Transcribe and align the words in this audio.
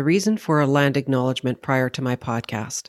The 0.00 0.04
reason 0.04 0.38
for 0.38 0.62
a 0.62 0.66
land 0.66 0.96
acknowledgement 0.96 1.60
prior 1.60 1.90
to 1.90 2.00
my 2.00 2.16
podcast 2.16 2.88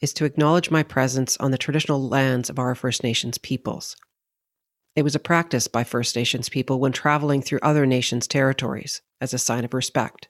is 0.00 0.12
to 0.12 0.24
acknowledge 0.24 0.70
my 0.70 0.84
presence 0.84 1.36
on 1.38 1.50
the 1.50 1.58
traditional 1.58 2.08
lands 2.08 2.48
of 2.48 2.56
our 2.56 2.76
First 2.76 3.02
Nations 3.02 3.36
peoples. 3.36 3.96
It 4.94 5.02
was 5.02 5.16
a 5.16 5.18
practice 5.18 5.66
by 5.66 5.82
First 5.82 6.14
Nations 6.14 6.48
people 6.48 6.78
when 6.78 6.92
traveling 6.92 7.42
through 7.42 7.58
other 7.64 7.84
nations' 7.84 8.28
territories 8.28 9.02
as 9.20 9.34
a 9.34 9.38
sign 9.38 9.64
of 9.64 9.74
respect. 9.74 10.28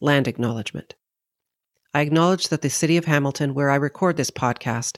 Land 0.00 0.26
acknowledgement. 0.26 0.94
I 1.92 2.00
acknowledge 2.00 2.48
that 2.48 2.62
the 2.62 2.70
city 2.70 2.96
of 2.96 3.04
Hamilton, 3.04 3.52
where 3.52 3.68
I 3.68 3.76
record 3.76 4.16
this 4.16 4.30
podcast, 4.30 4.96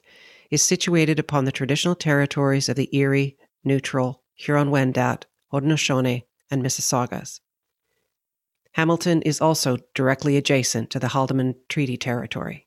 is 0.53 0.63
situated 0.63 1.19
upon 1.19 1.47
the 1.47 1.51
traditional 1.51 1.97
territories 1.97 2.69
of 2.69 2.77
the 2.77 2.97
Erie, 2.97 3.37
Neutral, 3.65 4.23
Huron 4.35 4.69
Wendat, 4.69 5.25
Haudenosaunee, 5.53 6.27
and 6.49 6.63
Mississaugas. 6.63 7.41
Hamilton 8.75 9.23
is 9.23 9.41
also 9.41 9.79
directly 9.95 10.37
adjacent 10.37 10.91
to 10.91 10.99
the 10.99 11.07
Haldimand 11.07 11.55
Treaty 11.69 11.97
Territory. 11.97 12.65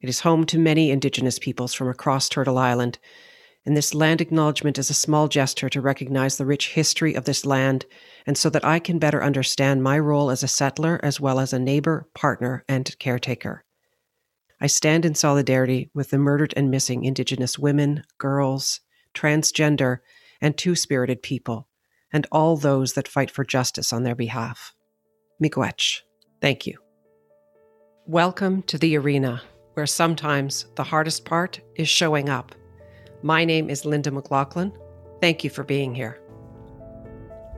It 0.00 0.08
is 0.08 0.20
home 0.20 0.46
to 0.46 0.58
many 0.58 0.90
Indigenous 0.90 1.38
peoples 1.38 1.74
from 1.74 1.88
across 1.88 2.26
Turtle 2.30 2.56
Island, 2.56 2.98
and 3.66 3.76
this 3.76 3.92
land 3.92 4.22
acknowledgement 4.22 4.78
is 4.78 4.88
a 4.88 4.94
small 4.94 5.28
gesture 5.28 5.68
to 5.68 5.82
recognize 5.82 6.38
the 6.38 6.46
rich 6.46 6.72
history 6.72 7.12
of 7.12 7.26
this 7.26 7.44
land 7.44 7.84
and 8.26 8.38
so 8.38 8.48
that 8.48 8.64
I 8.64 8.78
can 8.78 8.98
better 8.98 9.22
understand 9.22 9.82
my 9.82 9.98
role 9.98 10.30
as 10.30 10.42
a 10.42 10.48
settler 10.48 10.98
as 11.02 11.20
well 11.20 11.38
as 11.38 11.52
a 11.52 11.58
neighbor, 11.58 12.08
partner, 12.14 12.64
and 12.66 12.98
caretaker. 12.98 13.62
I 14.58 14.68
stand 14.68 15.04
in 15.04 15.14
solidarity 15.14 15.90
with 15.92 16.10
the 16.10 16.18
murdered 16.18 16.54
and 16.56 16.70
missing 16.70 17.04
Indigenous 17.04 17.58
women, 17.58 18.04
girls, 18.16 18.80
transgender, 19.12 19.98
and 20.40 20.56
two 20.56 20.74
spirited 20.74 21.22
people, 21.22 21.68
and 22.10 22.26
all 22.32 22.56
those 22.56 22.94
that 22.94 23.08
fight 23.08 23.30
for 23.30 23.44
justice 23.44 23.92
on 23.92 24.02
their 24.02 24.14
behalf. 24.14 24.73
Miigwech. 25.44 26.00
Thank 26.40 26.66
you. 26.66 26.78
Welcome 28.06 28.62
to 28.62 28.78
the 28.78 28.96
arena, 28.96 29.42
where 29.74 29.86
sometimes 29.86 30.64
the 30.76 30.84
hardest 30.84 31.26
part 31.26 31.60
is 31.76 31.86
showing 31.86 32.30
up. 32.30 32.54
My 33.22 33.44
name 33.44 33.68
is 33.68 33.84
Linda 33.84 34.10
McLachlan. 34.10 34.72
Thank 35.20 35.44
you 35.44 35.50
for 35.50 35.62
being 35.62 35.94
here. 35.94 36.18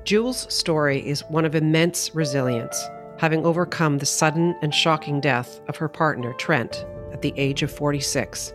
Jule's 0.02 0.52
story 0.52 1.06
is 1.06 1.22
one 1.28 1.44
of 1.44 1.55
immense 1.55 2.12
resilience, 2.12 2.77
having 3.19 3.47
overcome 3.47 3.98
the 3.98 4.06
sudden 4.06 4.56
and 4.62 4.75
shocking 4.75 5.20
death 5.20 5.60
of 5.69 5.77
her 5.77 5.88
partner, 5.88 6.32
Trent, 6.32 6.84
at 7.12 7.22
the 7.22 7.34
age 7.36 7.62
of 7.62 7.70
46. 7.70 8.53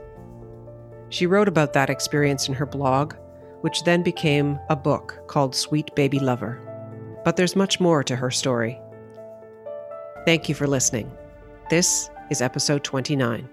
She 1.07 1.25
wrote 1.25 1.47
about 1.47 1.71
that 1.71 1.89
experience 1.89 2.49
in 2.49 2.53
her 2.53 2.65
blog, 2.65 3.13
which 3.61 3.85
then 3.85 4.03
became 4.03 4.59
a 4.69 4.75
book 4.75 5.23
called 5.27 5.55
Sweet 5.55 5.95
Baby 5.95 6.19
Lover. 6.19 6.61
But 7.23 7.37
there's 7.37 7.55
much 7.55 7.79
more 7.79 8.03
to 8.03 8.17
her 8.17 8.31
story. 8.31 8.77
Thank 10.25 10.47
you 10.47 10.55
for 10.55 10.67
listening. 10.67 11.11
This 11.69 12.09
is 12.29 12.41
episode 12.41 12.83
29. 12.83 13.49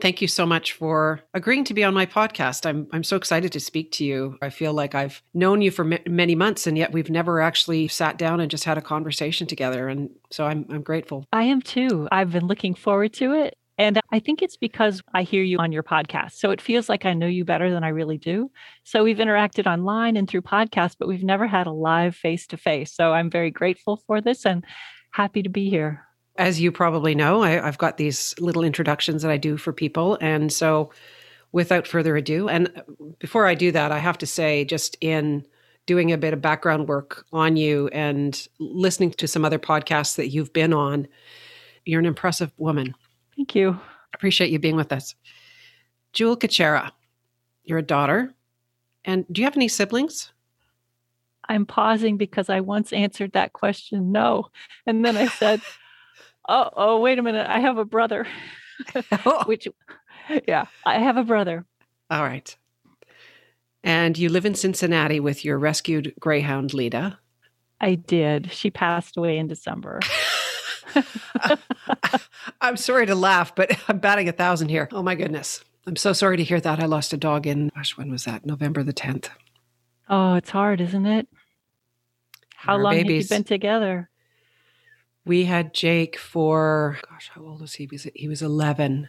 Thank 0.00 0.20
you 0.20 0.28
so 0.28 0.44
much 0.44 0.72
for 0.72 1.20
agreeing 1.32 1.64
to 1.64 1.74
be 1.74 1.82
on 1.82 1.94
my 1.94 2.04
podcast. 2.04 2.66
I'm 2.66 2.86
I'm 2.92 3.02
so 3.04 3.16
excited 3.16 3.50
to 3.52 3.60
speak 3.60 3.92
to 3.92 4.04
you. 4.04 4.36
I 4.42 4.50
feel 4.50 4.74
like 4.74 4.94
I've 4.94 5.22
known 5.32 5.62
you 5.62 5.70
for 5.70 5.90
m- 5.90 6.02
many 6.06 6.34
months 6.34 6.66
and 6.66 6.76
yet 6.76 6.92
we've 6.92 7.08
never 7.08 7.40
actually 7.40 7.88
sat 7.88 8.18
down 8.18 8.40
and 8.40 8.50
just 8.50 8.64
had 8.64 8.76
a 8.76 8.82
conversation 8.82 9.46
together 9.46 9.88
and 9.88 10.10
so 10.30 10.44
I'm 10.44 10.66
I'm 10.68 10.82
grateful. 10.82 11.24
I 11.32 11.44
am 11.44 11.62
too. 11.62 12.08
I've 12.12 12.30
been 12.32 12.46
looking 12.46 12.74
forward 12.74 13.14
to 13.14 13.32
it. 13.32 13.56
And 13.78 14.00
I 14.10 14.20
think 14.20 14.40
it's 14.40 14.56
because 14.56 15.02
I 15.12 15.22
hear 15.22 15.42
you 15.42 15.58
on 15.58 15.72
your 15.72 15.82
podcast. 15.82 16.32
So 16.32 16.50
it 16.50 16.60
feels 16.60 16.88
like 16.88 17.04
I 17.04 17.12
know 17.12 17.26
you 17.26 17.44
better 17.44 17.70
than 17.70 17.84
I 17.84 17.88
really 17.88 18.16
do. 18.16 18.50
So 18.84 19.04
we've 19.04 19.18
interacted 19.18 19.66
online 19.66 20.16
and 20.16 20.28
through 20.28 20.42
podcasts, 20.42 20.96
but 20.98 21.08
we've 21.08 21.22
never 21.22 21.46
had 21.46 21.66
a 21.66 21.72
live 21.72 22.16
face 22.16 22.46
to 22.48 22.56
face. 22.56 22.92
So 22.92 23.12
I'm 23.12 23.30
very 23.30 23.50
grateful 23.50 24.02
for 24.06 24.20
this 24.20 24.46
and 24.46 24.64
happy 25.10 25.42
to 25.42 25.50
be 25.50 25.68
here. 25.68 26.02
As 26.38 26.60
you 26.60 26.72
probably 26.72 27.14
know, 27.14 27.42
I, 27.42 27.50
have 27.50 27.78
got 27.78 27.96
these 27.96 28.34
little 28.38 28.62
introductions 28.62 29.22
that 29.22 29.30
I 29.30 29.36
do 29.36 29.56
for 29.56 29.72
people. 29.72 30.18
And 30.20 30.52
so 30.52 30.90
without 31.52 31.86
further 31.86 32.16
ado, 32.16 32.48
and 32.48 32.70
uh, 32.76 32.82
before 33.18 33.46
I 33.46 33.54
do 33.54 33.72
that, 33.72 33.92
I 33.92 33.98
have 33.98 34.18
to 34.18 34.26
say, 34.26 34.64
just 34.64 34.96
in 35.00 35.46
doing 35.86 36.12
a 36.12 36.18
bit 36.18 36.34
of 36.34 36.42
background 36.42 36.88
work 36.88 37.24
on 37.32 37.56
you 37.56 37.88
and 37.88 38.46
listening 38.58 39.12
to 39.12 39.28
some 39.28 39.44
other 39.44 39.58
podcasts 39.58 40.16
that 40.16 40.28
you've 40.28 40.52
been 40.52 40.72
on, 40.72 41.08
you're 41.84 42.00
an 42.00 42.06
impressive 42.06 42.52
woman. 42.58 42.94
Thank 43.36 43.54
you. 43.54 43.78
Appreciate 44.14 44.50
you 44.50 44.58
being 44.58 44.76
with 44.76 44.92
us. 44.92 45.14
Jule 46.12 46.36
Kucera, 46.36 46.90
you're 47.64 47.78
a 47.78 47.82
daughter. 47.82 48.34
And 49.04 49.24
do 49.30 49.40
you 49.40 49.46
have 49.46 49.56
any 49.56 49.68
siblings? 49.68 50.32
I'm 51.48 51.66
pausing 51.66 52.16
because 52.16 52.48
I 52.50 52.60
once 52.60 52.92
answered 52.92 53.32
that 53.32 53.52
question 53.52 54.10
no. 54.10 54.48
And 54.86 55.04
then 55.04 55.16
I 55.16 55.28
said, 55.28 55.60
Oh, 56.48 56.70
oh, 56.76 57.00
wait 57.00 57.18
a 57.18 57.22
minute. 57.22 57.46
I 57.48 57.58
have 57.58 57.76
a 57.76 57.84
brother. 57.84 58.26
Oh. 59.24 59.42
Which 59.46 59.66
yeah, 60.46 60.66
I 60.84 60.98
have 60.98 61.16
a 61.16 61.24
brother. 61.24 61.64
All 62.08 62.22
right. 62.22 62.56
And 63.82 64.16
you 64.16 64.28
live 64.28 64.46
in 64.46 64.54
Cincinnati 64.54 65.20
with 65.20 65.44
your 65.44 65.58
rescued 65.58 66.14
greyhound 66.20 66.72
Lita. 66.72 67.18
I 67.80 67.96
did. 67.96 68.52
She 68.52 68.70
passed 68.70 69.16
away 69.16 69.38
in 69.38 69.48
December. 69.48 70.00
I'm 72.60 72.76
sorry 72.76 73.06
to 73.06 73.14
laugh, 73.14 73.54
but 73.54 73.78
I'm 73.88 73.98
batting 73.98 74.28
a 74.28 74.32
thousand 74.32 74.68
here. 74.68 74.88
Oh 74.92 75.02
my 75.02 75.14
goodness. 75.14 75.62
I'm 75.86 75.96
so 75.96 76.12
sorry 76.12 76.36
to 76.36 76.44
hear 76.44 76.60
that. 76.60 76.80
I 76.80 76.86
lost 76.86 77.12
a 77.12 77.16
dog 77.16 77.46
in, 77.46 77.70
gosh, 77.74 77.96
when 77.96 78.10
was 78.10 78.24
that? 78.24 78.44
November 78.44 78.82
the 78.82 78.92
10th. 78.92 79.28
Oh, 80.08 80.34
it's 80.34 80.50
hard, 80.50 80.80
isn't 80.80 81.06
it? 81.06 81.28
How 82.56 82.76
long 82.76 82.94
babies. 82.94 83.28
have 83.28 83.30
you 83.30 83.36
been 83.36 83.44
together? 83.44 84.10
We 85.24 85.44
had 85.44 85.74
Jake 85.74 86.18
for, 86.18 86.98
gosh, 87.08 87.30
how 87.32 87.42
old 87.42 87.60
was 87.60 87.74
he? 87.74 87.84
He 87.84 87.88
was, 87.92 88.06
he 88.14 88.28
was 88.28 88.42
11. 88.42 89.08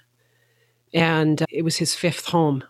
And 0.93 1.41
uh, 1.41 1.45
it 1.49 1.63
was 1.63 1.77
his 1.77 1.95
fifth 1.95 2.27
home. 2.27 2.63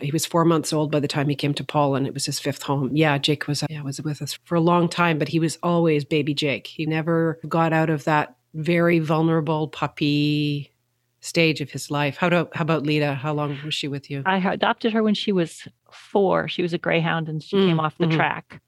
He 0.00 0.10
was 0.10 0.26
four 0.26 0.44
months 0.44 0.72
old 0.72 0.90
by 0.90 0.98
the 0.98 1.06
time 1.06 1.28
he 1.28 1.36
came 1.36 1.54
to 1.54 1.64
Paul, 1.64 1.94
and 1.94 2.06
It 2.06 2.14
was 2.14 2.26
his 2.26 2.40
fifth 2.40 2.62
home. 2.62 2.90
Yeah, 2.92 3.18
Jake 3.18 3.46
was 3.46 3.62
yeah 3.70 3.82
was 3.82 4.00
with 4.00 4.20
us 4.20 4.36
for 4.44 4.56
a 4.56 4.60
long 4.60 4.88
time, 4.88 5.16
but 5.16 5.28
he 5.28 5.38
was 5.38 5.58
always 5.62 6.04
baby 6.04 6.34
Jake. 6.34 6.66
He 6.66 6.86
never 6.86 7.38
got 7.48 7.72
out 7.72 7.88
of 7.88 8.02
that 8.04 8.36
very 8.56 8.98
vulnerable 8.98 9.68
puppy 9.68 10.72
stage 11.20 11.60
of 11.60 11.70
his 11.70 11.90
life. 11.90 12.16
How, 12.16 12.28
do, 12.28 12.48
how 12.54 12.62
about 12.62 12.84
Lita? 12.84 13.14
How 13.14 13.32
long 13.32 13.58
was 13.64 13.74
she 13.74 13.88
with 13.88 14.10
you? 14.10 14.22
I 14.24 14.38
adopted 14.38 14.92
her 14.92 15.02
when 15.02 15.14
she 15.14 15.32
was 15.32 15.66
four. 15.90 16.48
She 16.48 16.62
was 16.62 16.72
a 16.72 16.78
greyhound 16.78 17.28
and 17.28 17.42
she 17.42 17.56
mm, 17.56 17.66
came 17.66 17.80
off 17.80 17.98
the 17.98 18.06
mm-hmm. 18.06 18.16
track. 18.16 18.62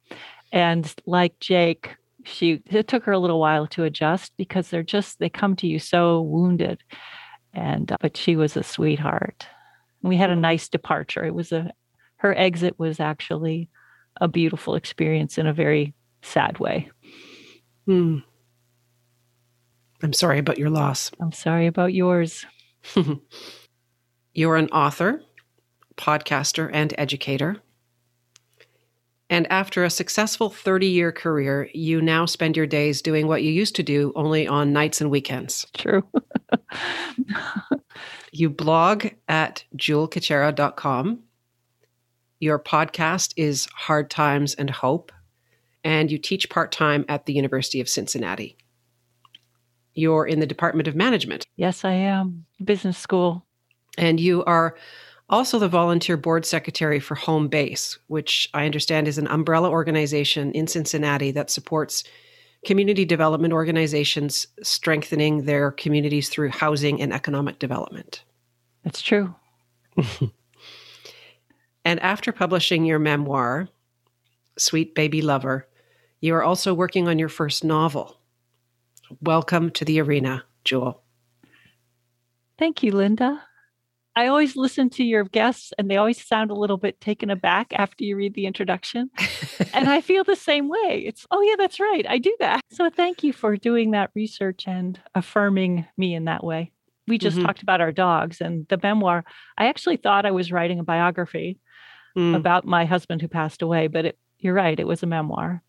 And 0.52 0.92
like 1.06 1.38
Jake, 1.40 1.96
she 2.24 2.62
it 2.66 2.88
took 2.88 3.04
her 3.04 3.12
a 3.12 3.18
little 3.18 3.40
while 3.40 3.66
to 3.68 3.84
adjust 3.84 4.32
because 4.36 4.68
they're 4.68 4.82
just 4.82 5.18
they 5.18 5.28
come 5.28 5.56
to 5.56 5.66
you 5.66 5.78
so 5.78 6.22
wounded. 6.22 6.82
And 7.54 7.90
uh, 7.92 7.96
but 8.00 8.16
she 8.16 8.36
was 8.36 8.56
a 8.56 8.62
sweetheart. 8.62 9.46
We 10.02 10.16
had 10.16 10.30
a 10.30 10.36
nice 10.36 10.68
departure. 10.68 11.24
It 11.24 11.34
was 11.34 11.52
a 11.52 11.72
her 12.16 12.36
exit 12.36 12.78
was 12.78 12.98
actually 12.98 13.68
a 14.20 14.28
beautiful 14.28 14.74
experience 14.74 15.38
in 15.38 15.46
a 15.46 15.52
very 15.52 15.94
sad 16.22 16.58
way. 16.58 16.90
Hmm. 17.86 18.18
I'm 20.02 20.12
sorry 20.12 20.38
about 20.38 20.58
your 20.58 20.70
loss. 20.70 21.10
I'm 21.20 21.32
sorry 21.32 21.66
about 21.66 21.92
yours. 21.92 22.46
You're 24.34 24.56
an 24.56 24.68
author, 24.68 25.22
podcaster, 25.96 26.70
and 26.72 26.94
educator. 26.96 27.56
And 29.30 29.50
after 29.50 29.84
a 29.84 29.90
successful 29.90 30.48
30 30.48 30.86
year 30.86 31.12
career, 31.12 31.68
you 31.74 32.00
now 32.00 32.24
spend 32.24 32.56
your 32.56 32.66
days 32.66 33.02
doing 33.02 33.26
what 33.26 33.42
you 33.42 33.50
used 33.50 33.76
to 33.76 33.82
do 33.82 34.12
only 34.14 34.46
on 34.46 34.72
nights 34.72 35.00
and 35.00 35.10
weekends. 35.10 35.66
True. 35.74 36.02
you 38.32 38.48
blog 38.48 39.08
at 39.28 39.64
julekucera.com. 39.76 41.18
Your 42.40 42.58
podcast 42.58 43.34
is 43.36 43.66
Hard 43.74 44.10
Times 44.10 44.54
and 44.54 44.70
Hope. 44.70 45.12
And 45.84 46.10
you 46.10 46.18
teach 46.18 46.48
part 46.48 46.72
time 46.72 47.04
at 47.08 47.26
the 47.26 47.32
University 47.32 47.80
of 47.80 47.88
Cincinnati 47.88 48.56
you're 49.94 50.26
in 50.26 50.40
the 50.40 50.46
Department 50.46 50.88
of 50.88 50.94
Management. 50.94 51.46
Yes, 51.56 51.84
I 51.84 51.92
am. 51.92 52.44
Business 52.62 52.98
school. 52.98 53.44
And 53.96 54.20
you 54.20 54.44
are 54.44 54.76
also 55.28 55.58
the 55.58 55.68
volunteer 55.68 56.16
board 56.16 56.46
secretary 56.46 57.00
for 57.00 57.14
Homebase, 57.14 57.98
which 58.06 58.48
I 58.54 58.64
understand 58.64 59.08
is 59.08 59.18
an 59.18 59.26
umbrella 59.28 59.70
organization 59.70 60.52
in 60.52 60.66
Cincinnati 60.66 61.30
that 61.32 61.50
supports 61.50 62.04
community 62.64 63.04
development 63.04 63.52
organizations 63.52 64.46
strengthening 64.62 65.44
their 65.44 65.70
communities 65.72 66.28
through 66.28 66.50
housing 66.50 67.00
and 67.00 67.12
economic 67.12 67.58
development. 67.58 68.24
That's 68.84 69.02
true. 69.02 69.34
and 71.84 72.00
after 72.00 72.32
publishing 72.32 72.84
your 72.84 72.98
memoir, 72.98 73.68
Sweet 74.56 74.94
Baby 74.94 75.22
Lover, 75.22 75.68
you 76.20 76.34
are 76.34 76.42
also 76.42 76.74
working 76.74 77.06
on 77.06 77.18
your 77.18 77.28
first 77.28 77.64
novel. 77.64 78.17
Welcome 79.20 79.70
to 79.72 79.84
the 79.84 80.00
arena, 80.00 80.44
Jule. 80.64 81.02
Thank 82.58 82.82
you, 82.82 82.92
Linda. 82.92 83.42
I 84.16 84.26
always 84.26 84.56
listen 84.56 84.90
to 84.90 85.04
your 85.04 85.24
guests 85.24 85.72
and 85.78 85.88
they 85.88 85.96
always 85.96 86.26
sound 86.26 86.50
a 86.50 86.54
little 86.54 86.76
bit 86.76 87.00
taken 87.00 87.30
aback 87.30 87.72
after 87.72 88.02
you 88.02 88.16
read 88.16 88.34
the 88.34 88.46
introduction. 88.46 89.10
and 89.72 89.88
I 89.88 90.00
feel 90.00 90.24
the 90.24 90.34
same 90.34 90.68
way. 90.68 91.04
It's, 91.06 91.24
oh, 91.30 91.40
yeah, 91.40 91.54
that's 91.56 91.78
right. 91.78 92.04
I 92.08 92.18
do 92.18 92.34
that. 92.40 92.60
So 92.72 92.90
thank 92.90 93.22
you 93.22 93.32
for 93.32 93.56
doing 93.56 93.92
that 93.92 94.10
research 94.14 94.64
and 94.66 95.00
affirming 95.14 95.86
me 95.96 96.14
in 96.14 96.24
that 96.24 96.42
way. 96.42 96.72
We 97.06 97.16
just 97.16 97.36
mm-hmm. 97.36 97.46
talked 97.46 97.62
about 97.62 97.80
our 97.80 97.92
dogs 97.92 98.40
and 98.40 98.66
the 98.68 98.78
memoir. 98.82 99.24
I 99.56 99.68
actually 99.68 99.98
thought 99.98 100.26
I 100.26 100.32
was 100.32 100.50
writing 100.50 100.80
a 100.80 100.84
biography 100.84 101.60
mm. 102.16 102.34
about 102.34 102.66
my 102.66 102.84
husband 102.86 103.22
who 103.22 103.28
passed 103.28 103.62
away, 103.62 103.86
but 103.86 104.04
it, 104.04 104.18
you're 104.40 104.52
right, 104.52 104.78
it 104.78 104.86
was 104.86 105.02
a 105.04 105.06
memoir. 105.06 105.62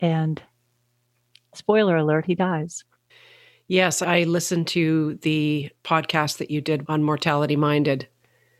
And 0.00 0.40
spoiler 1.56 1.96
alert, 1.96 2.26
he 2.26 2.34
dies. 2.34 2.84
Yes, 3.68 4.00
I 4.00 4.22
listened 4.22 4.68
to 4.68 5.18
the 5.22 5.70
podcast 5.82 6.38
that 6.38 6.50
you 6.50 6.60
did 6.60 6.84
on 6.88 7.02
Mortality 7.02 7.56
Minded, 7.56 8.06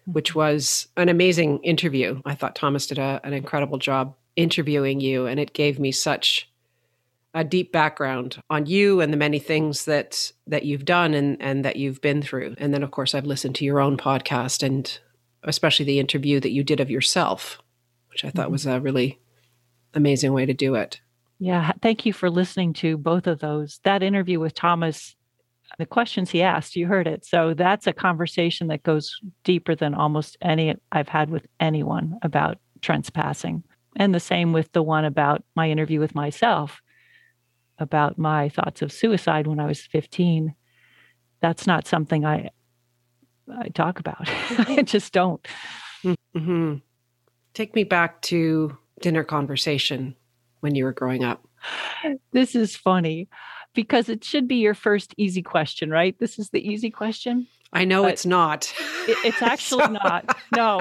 which 0.07 0.31
mm-hmm. 0.31 0.41
was 0.41 0.89
an 0.97 1.09
amazing 1.09 1.59
interview. 1.59 2.21
I 2.25 2.35
thought 2.35 2.57
Thomas 2.57 2.87
did 2.87 2.99
a, 2.99 3.21
an 3.23 3.33
incredible 3.33 3.79
job 3.79 4.17
interviewing 4.35 5.01
you, 5.01 5.27
and 5.27 5.39
it 5.39 5.53
gave 5.53 5.79
me 5.79 5.93
such 5.93 6.51
a 7.35 7.45
deep 7.45 7.71
background 7.71 8.43
on 8.49 8.65
you 8.65 9.01
and 9.03 9.13
the 9.13 9.17
many 9.17 9.39
things 9.39 9.85
that 9.85 10.33
that 10.47 10.65
you've 10.65 10.87
done 10.87 11.13
and 11.13 11.37
and 11.41 11.67
that 11.67 11.77
you've 11.77 12.01
been 12.01 12.23
through. 12.23 12.55
And 12.57 12.73
then 12.73 12.83
of 12.83 12.91
course 12.91 13.15
I've 13.15 13.27
listened 13.27 13.55
to 13.57 13.65
your 13.65 13.79
own 13.79 13.99
podcast 13.99 14.63
and 14.63 14.99
especially 15.43 15.85
the 15.85 16.01
interview 16.01 16.41
that 16.41 16.51
you 16.51 16.65
did 16.65 16.81
of 16.81 16.91
yourself, 16.91 17.61
which 18.09 18.25
I 18.25 18.31
thought 18.31 18.47
mm-hmm. 18.47 18.53
was 18.53 18.65
a 18.65 18.81
really 18.81 19.21
amazing 19.93 20.33
way 20.33 20.47
to 20.47 20.55
do 20.55 20.77
it. 20.77 21.01
Yeah, 21.39 21.73
thank 21.83 22.07
you 22.07 22.13
for 22.13 22.31
listening 22.31 22.73
to 22.75 22.97
both 22.97 23.27
of 23.27 23.41
those. 23.41 23.81
That 23.85 24.03
interview 24.03 24.41
with 24.41 24.55
Thomas, 24.55 25.15
the 25.79 25.87
questions 25.87 26.31
he 26.31 26.43
asked, 26.43 26.77
you 26.77 26.87
heard 26.87 27.07
it. 27.07 27.27
So 27.27 27.53
that's 27.53 27.87
a 27.87 27.93
conversation 27.93 28.69
that 28.69 28.83
goes 28.83 29.21
deeper 29.45 29.75
than 29.75 29.95
almost 29.95 30.37
any 30.41 30.75
I've 30.93 31.09
had 31.09 31.29
with 31.29 31.47
anyone 31.61 32.19
about 32.23 32.59
Trent's 32.81 33.11
passing. 33.11 33.65
And 33.97 34.15
the 34.15 34.21
same 34.21 34.53
with 34.53 34.73
the 34.73 34.83
one 34.83 35.05
about 35.05 35.45
my 35.55 35.71
interview 35.71 36.01
with 36.01 36.15
myself 36.15 36.81
about 37.79 38.19
my 38.19 38.49
thoughts 38.49 38.81
of 38.81 38.93
suicide 38.93 39.47
when 39.47 39.61
I 39.61 39.67
was 39.67 39.81
15. 39.81 40.55
That's 41.41 41.67
not 41.67 41.87
something 41.87 42.25
I 42.25 42.51
I 43.49 43.69
talk 43.69 44.01
about. 44.01 44.23
I 44.69 44.83
just 44.83 45.13
don't. 45.13 45.47
Mm-hmm. 46.05 46.77
Take 47.55 47.75
me 47.75 47.85
back 47.85 48.23
to 48.23 48.77
dinner 49.01 49.23
conversation 49.23 50.17
when 50.61 50.75
you 50.75 50.85
were 50.85 50.93
growing 50.93 51.25
up? 51.25 51.47
This 52.33 52.55
is 52.55 52.77
funny 52.77 53.29
because 53.75 54.09
it 54.09 54.25
should 54.25 54.49
be 54.49 54.57
your 54.57 54.75
first 54.75 55.15
easy 55.17 55.43
question, 55.43 55.91
right? 55.91 56.19
This 56.19 56.39
is 56.39 56.51
the 56.51 56.67
easy 56.67 56.91
question. 56.91 57.47
I 57.73 57.85
know 57.85 58.05
but 58.05 58.13
it's 58.13 58.27
not. 58.27 58.73
It, 59.07 59.19
it's 59.25 59.43
actually 59.43 59.85
so... 59.85 59.93
not. 59.93 60.39
No. 60.55 60.81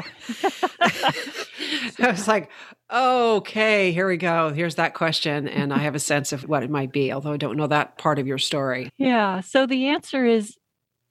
I 2.00 2.12
was 2.12 2.28
like, 2.28 2.50
okay, 2.92 3.92
here 3.92 4.08
we 4.08 4.18
go. 4.18 4.52
Here's 4.54 4.76
that 4.76 4.94
question. 4.94 5.48
And 5.48 5.74
I 5.74 5.80
have 5.80 5.96
a 5.96 6.00
sense 6.00 6.32
of 6.32 6.44
what 6.44 6.64
it 6.64 6.70
might 6.70 6.92
be, 6.92 7.12
although 7.12 7.34
I 7.34 7.38
don't 7.38 7.58
know 7.58 7.68
that 7.68 7.98
part 7.98 8.20
of 8.20 8.28
your 8.28 8.38
story. 8.38 8.90
Yeah. 8.98 9.42
So 9.42 9.66
the 9.66 9.88
answer 9.88 10.26
is 10.26 10.56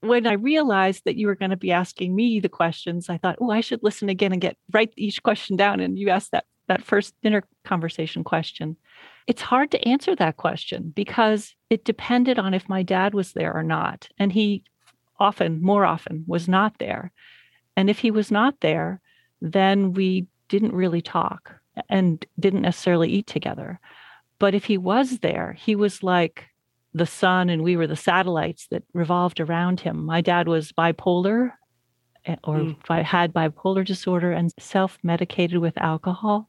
when 0.00 0.26
I 0.26 0.34
realized 0.34 1.02
that 1.04 1.16
you 1.16 1.26
were 1.26 1.34
going 1.34 1.50
to 1.50 1.56
be 1.56 1.72
asking 1.72 2.14
me 2.14 2.40
the 2.40 2.48
questions, 2.48 3.08
I 3.08 3.18
thought, 3.18 3.38
oh, 3.40 3.50
I 3.50 3.60
should 3.60 3.82
listen 3.82 4.08
again 4.08 4.32
and 4.32 4.40
get 4.40 4.56
write 4.72 4.92
each 4.96 5.22
question 5.22 5.56
down. 5.56 5.80
And 5.80 5.98
you 5.98 6.10
asked 6.10 6.32
that 6.32 6.44
that 6.68 6.84
first 6.84 7.14
dinner 7.22 7.44
conversation 7.64 8.24
question, 8.24 8.76
it's 9.26 9.42
hard 9.42 9.70
to 9.70 9.88
answer 9.88 10.14
that 10.16 10.36
question 10.36 10.92
because 10.94 11.54
it 11.70 11.84
depended 11.84 12.38
on 12.38 12.54
if 12.54 12.68
my 12.68 12.82
dad 12.82 13.14
was 13.14 13.32
there 13.32 13.54
or 13.54 13.62
not. 13.62 14.08
And 14.18 14.32
he 14.32 14.64
often, 15.18 15.62
more 15.62 15.84
often, 15.84 16.24
was 16.26 16.48
not 16.48 16.78
there. 16.78 17.12
And 17.76 17.88
if 17.88 17.98
he 17.98 18.10
was 18.10 18.30
not 18.30 18.60
there, 18.60 19.00
then 19.40 19.92
we 19.92 20.26
didn't 20.48 20.74
really 20.74 21.02
talk 21.02 21.54
and 21.88 22.24
didn't 22.38 22.62
necessarily 22.62 23.10
eat 23.10 23.26
together. 23.26 23.80
But 24.38 24.54
if 24.54 24.64
he 24.64 24.78
was 24.78 25.18
there, 25.20 25.52
he 25.52 25.74
was 25.74 26.02
like 26.02 26.46
the 26.92 27.06
sun 27.06 27.48
and 27.48 27.62
we 27.62 27.76
were 27.76 27.86
the 27.86 27.96
satellites 27.96 28.68
that 28.70 28.84
revolved 28.92 29.40
around 29.40 29.80
him. 29.80 30.04
My 30.04 30.20
dad 30.20 30.46
was 30.46 30.72
bipolar 30.72 31.52
or 32.44 32.58
mm. 32.58 33.04
had 33.04 33.32
bipolar 33.32 33.84
disorder 33.84 34.32
and 34.32 34.52
self 34.58 34.98
medicated 35.02 35.58
with 35.58 35.76
alcohol. 35.78 36.48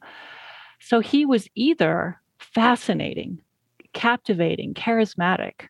So 0.79 0.99
he 0.99 1.25
was 1.25 1.47
either 1.55 2.21
fascinating, 2.37 3.41
captivating, 3.93 4.73
charismatic, 4.73 5.67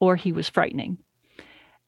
or 0.00 0.16
he 0.16 0.32
was 0.32 0.48
frightening. 0.48 0.98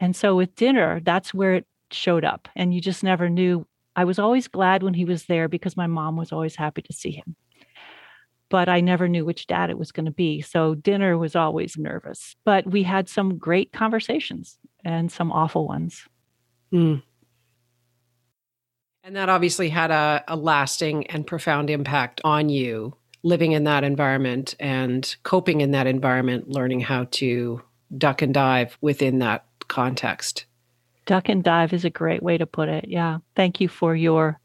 And 0.01 0.15
so 0.15 0.37
with 0.37 0.55
dinner, 0.55 1.01
that's 1.01 1.35
where 1.35 1.55
it 1.55 1.67
showed 1.91 2.25
up. 2.25 2.49
And 2.55 2.73
you 2.73 2.81
just 2.81 3.03
never 3.03 3.29
knew. 3.29 3.67
I 3.97 4.05
was 4.05 4.19
always 4.19 4.47
glad 4.47 4.83
when 4.83 4.95
he 4.95 5.05
was 5.05 5.25
there 5.25 5.49
because 5.49 5.77
my 5.77 5.89
mom 5.89 6.17
was 6.17 6.31
always 6.31 6.55
happy 6.55 6.83
to 6.83 6.93
see 6.93 7.11
him. 7.11 7.35
But 8.49 8.69
I 8.69 8.81
never 8.81 9.09
knew 9.09 9.25
which 9.25 9.47
dad 9.47 9.71
it 9.71 9.79
was 9.79 9.93
going 9.93 10.07
to 10.07 10.13
be. 10.13 10.41
So 10.41 10.75
dinner 10.75 11.19
was 11.19 11.35
always 11.35 11.77
nervous. 11.77 12.37
But 12.45 12.67
we 12.71 12.85
had 12.85 13.09
some 13.09 13.37
great 13.37 13.73
conversations 13.73 14.57
and 14.85 15.11
some 15.11 15.33
awful 15.33 15.67
ones. 15.67 16.05
Mm. 16.73 17.03
And 19.09 19.17
that 19.17 19.31
obviously 19.31 19.71
had 19.71 19.91
a, 19.91 20.23
a 20.29 20.37
lasting 20.37 21.07
and 21.07 21.27
profound 21.27 21.71
impact 21.71 22.21
on 22.25 22.51
you 22.51 22.95
living 23.23 23.53
in 23.53 23.65
that 23.65 23.83
environment 23.83 24.55
and 24.61 25.17
coping 25.23 25.63
in 25.63 25.71
that 25.71 25.87
environment, 25.87 26.51
learning 26.51 26.81
how 26.81 27.07
to 27.13 27.63
duck 27.97 28.21
and 28.21 28.35
dive 28.35 28.77
within 28.83 29.21
that 29.21 29.47
context. 29.67 30.45
Duck 31.07 31.31
and 31.31 31.43
dive 31.43 31.73
is 31.73 31.87
a 31.87 31.91
great 31.91 32.23
way 32.23 32.37
to 32.37 32.45
put 32.45 32.69
it. 32.69 32.85
Yeah. 32.87 33.21
Thank 33.35 33.63
you 33.63 33.69
for 33.69 33.97
your 33.97 34.39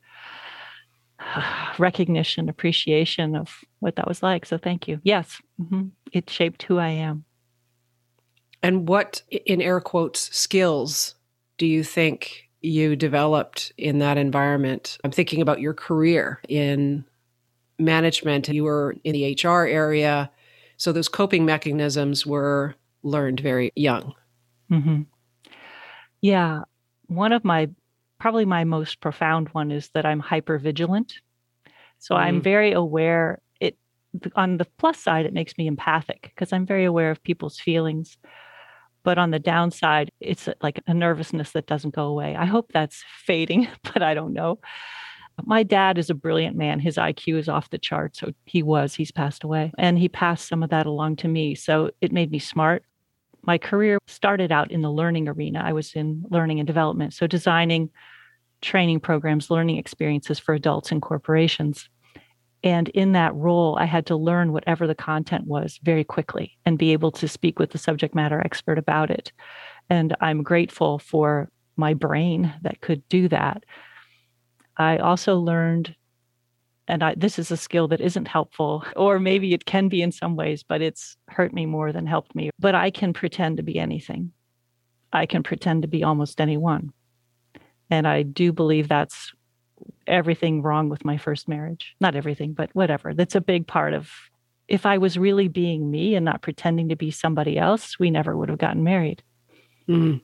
recognition, 1.78 2.48
appreciation 2.48 3.36
of 3.36 3.66
what 3.80 3.98
that 3.98 4.08
was 4.08 4.24
like. 4.24 4.46
So 4.46 4.58
thank 4.58 4.88
you. 4.88 5.02
Yes, 5.04 5.42
mm-hmm. 5.62 5.88
it 6.14 6.30
shaped 6.30 6.64
who 6.64 6.78
I 6.78 6.88
am. 6.88 7.26
And 8.62 8.88
what, 8.88 9.24
in 9.30 9.62
air 9.62 9.82
quotes, 9.82 10.34
skills 10.34 11.16
do 11.58 11.66
you 11.66 11.84
think 11.84 12.43
you 12.64 12.96
developed 12.96 13.74
in 13.78 14.00
that 14.00 14.18
environment. 14.18 14.98
I'm 15.04 15.12
thinking 15.12 15.42
about 15.42 15.60
your 15.60 15.74
career 15.74 16.40
in 16.48 17.04
management. 17.78 18.48
You 18.48 18.64
were 18.64 18.96
in 19.04 19.14
the 19.14 19.38
HR 19.44 19.66
area. 19.66 20.32
So 20.78 20.92
those 20.92 21.10
coping 21.10 21.46
mechanisms 21.46 22.26
were 22.26 22.76
learned 23.04 23.42
very 23.42 23.72
young. 23.76 24.16
Mm-hmm. 24.72 25.02
Yeah. 26.22 26.62
One 27.08 27.34
of 27.34 27.44
my, 27.44 27.70
probably 28.18 28.46
my 28.46 28.64
most 28.64 29.02
profound 29.02 29.50
one 29.50 29.70
is 29.70 29.90
that 29.90 30.06
I'm 30.06 30.22
hyper 30.22 30.58
vigilant. 30.58 31.20
So 32.00 32.16
mm. 32.16 32.20
I'm 32.20 32.42
very 32.42 32.72
aware. 32.72 33.42
It 33.60 33.78
on 34.36 34.58
the 34.58 34.66
plus 34.78 35.00
side, 35.00 35.26
it 35.26 35.34
makes 35.34 35.58
me 35.58 35.68
empathic 35.68 36.32
because 36.34 36.54
I'm 36.54 36.66
very 36.66 36.86
aware 36.86 37.12
of 37.12 37.22
people's 37.24 37.60
feelings. 37.60 38.18
But 39.04 39.18
on 39.18 39.32
the 39.32 39.40
downside, 39.40 40.12
it's 40.20 40.48
uh, 40.48 40.54
like 40.62 40.82
a 40.88 40.94
nervousness 40.94 41.52
that 41.52 41.68
doesn't 41.68 41.96
go 41.96 42.06
away. 42.06 42.36
I 42.36 42.46
hope 42.46 42.72
that's 42.72 43.04
fading, 43.26 43.68
but 43.94 44.02
I 44.02 44.14
don't 44.14 44.34
know. 44.34 44.60
My 45.44 45.64
dad 45.64 45.98
is 45.98 46.10
a 46.10 46.16
brilliant 46.16 46.56
man. 46.56 46.80
His 46.80 46.98
IQ 46.98 47.40
is 47.40 47.50
off 47.50 47.72
the 47.72 47.80
chart. 47.80 48.16
So 48.16 48.34
he 48.46 48.62
was, 48.62 48.94
he's 48.94 49.12
passed 49.12 49.44
away. 49.44 49.72
And 49.78 49.98
he 49.98 50.08
passed 50.08 50.48
some 50.48 50.62
of 50.62 50.70
that 50.70 50.86
along 50.86 51.18
to 51.18 51.28
me. 51.28 51.56
So 51.56 51.90
it 52.02 52.12
made 52.12 52.32
me 52.32 52.40
smart. 52.40 52.84
My 53.42 53.58
career 53.58 53.98
started 54.08 54.52
out 54.52 54.72
in 54.72 54.84
the 54.84 54.92
learning 54.92 55.28
arena. 55.28 55.62
I 55.66 55.74
was 55.74 55.94
in 55.94 56.24
learning 56.30 56.60
and 56.60 56.68
development. 56.68 57.14
So 57.14 57.26
designing 57.26 57.90
training 58.62 59.00
programs, 59.02 59.50
learning 59.50 59.78
experiences 59.78 60.40
for 60.40 60.54
adults 60.54 60.92
and 60.92 61.02
corporations. 61.02 61.90
And 62.64 62.88
in 62.90 63.12
that 63.12 63.36
role, 63.36 63.78
I 63.78 63.86
had 63.86 64.06
to 64.06 64.16
learn 64.16 64.54
whatever 64.54 64.88
the 64.88 64.96
content 64.96 65.46
was 65.48 65.80
very 65.84 66.04
quickly 66.04 66.58
and 66.66 66.78
be 66.78 66.94
able 66.94 67.12
to 67.12 67.28
speak 67.28 67.60
with 67.60 67.72
the 67.72 67.78
subject 67.78 68.16
matter 68.16 68.40
expert 68.40 68.78
about 68.78 69.12
it. 69.12 69.34
And 69.90 70.16
I'm 70.22 70.44
grateful 70.44 71.00
for 71.00 71.50
my 71.76 71.94
brain 71.94 72.54
that 72.62 72.80
could 72.80 73.08
do 73.10 73.28
that. 73.28 73.64
I 74.78 74.98
also 74.98 75.38
learned, 75.38 75.96
and 76.88 77.04
I, 77.04 77.16
this 77.16 77.38
is 77.38 77.52
a 77.52 77.58
skill 77.58 77.90
that 77.90 78.02
isn't 78.02 78.28
helpful, 78.28 78.86
or 78.96 79.20
maybe 79.20 79.54
it 79.54 79.66
can 79.66 79.90
be 79.90 80.02
in 80.02 80.12
some 80.12 80.36
ways, 80.36 80.64
but 80.64 80.82
it's 80.82 81.18
hurt 81.28 81.54
me 81.54 81.66
more 81.66 81.92
than 81.92 82.08
helped 82.08 82.34
me. 82.34 82.50
But 82.60 82.76
I 82.76 82.92
can 82.92 83.12
pretend 83.12 83.58
to 83.58 83.64
be 83.64 83.78
anything. 83.78 84.32
I 85.12 85.26
can 85.26 85.44
pretend 85.44 85.82
to 85.82 85.88
be 85.88 86.04
almost 86.04 86.40
anyone. 86.40 86.94
And 87.90 88.08
I 88.08 88.24
do 88.24 88.54
believe 88.54 88.88
that's 88.88 89.34
everything 90.08 90.62
wrong 90.62 90.90
with 90.90 91.06
my 91.06 91.18
first 91.18 91.48
marriage. 91.48 91.96
Not 92.00 92.16
everything, 92.16 92.54
but 92.54 92.70
whatever. 92.74 93.14
That's 93.14 93.36
a 93.36 93.42
big 93.42 93.68
part 93.68 93.94
of 93.94 94.10
if 94.68 94.86
I 94.86 94.98
was 94.98 95.18
really 95.18 95.48
being 95.48 95.92
me 95.92 96.16
and 96.16 96.26
not 96.26 96.42
pretending 96.42 96.90
to 96.90 96.96
be 96.96 97.12
somebody 97.12 97.58
else, 97.58 98.00
we 98.00 98.10
never 98.10 98.36
would 98.36 98.50
have 98.50 98.60
gotten 98.60 98.84
married. 98.84 99.22
Mm. 99.88 100.22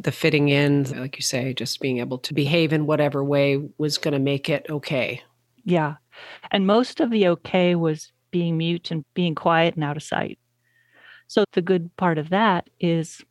The 0.00 0.12
fitting 0.12 0.48
in, 0.48 0.84
like 0.98 1.16
you 1.16 1.22
say, 1.22 1.52
just 1.52 1.80
being 1.80 1.98
able 1.98 2.18
to 2.18 2.32
behave 2.32 2.72
in 2.72 2.86
whatever 2.86 3.22
way 3.22 3.62
was 3.76 3.98
going 3.98 4.12
to 4.12 4.18
make 4.18 4.48
it 4.48 4.66
okay. 4.70 5.22
Yeah. 5.64 5.96
And 6.50 6.66
most 6.66 7.00
of 7.00 7.10
the 7.10 7.28
okay 7.28 7.74
was 7.74 8.10
being 8.30 8.56
mute 8.56 8.90
and 8.90 9.04
being 9.14 9.34
quiet 9.34 9.74
and 9.74 9.84
out 9.84 9.96
of 9.96 10.02
sight. 10.02 10.38
So 11.26 11.44
the 11.52 11.62
good 11.62 11.94
part 11.96 12.18
of 12.18 12.30
that 12.30 12.68
is 12.80 13.22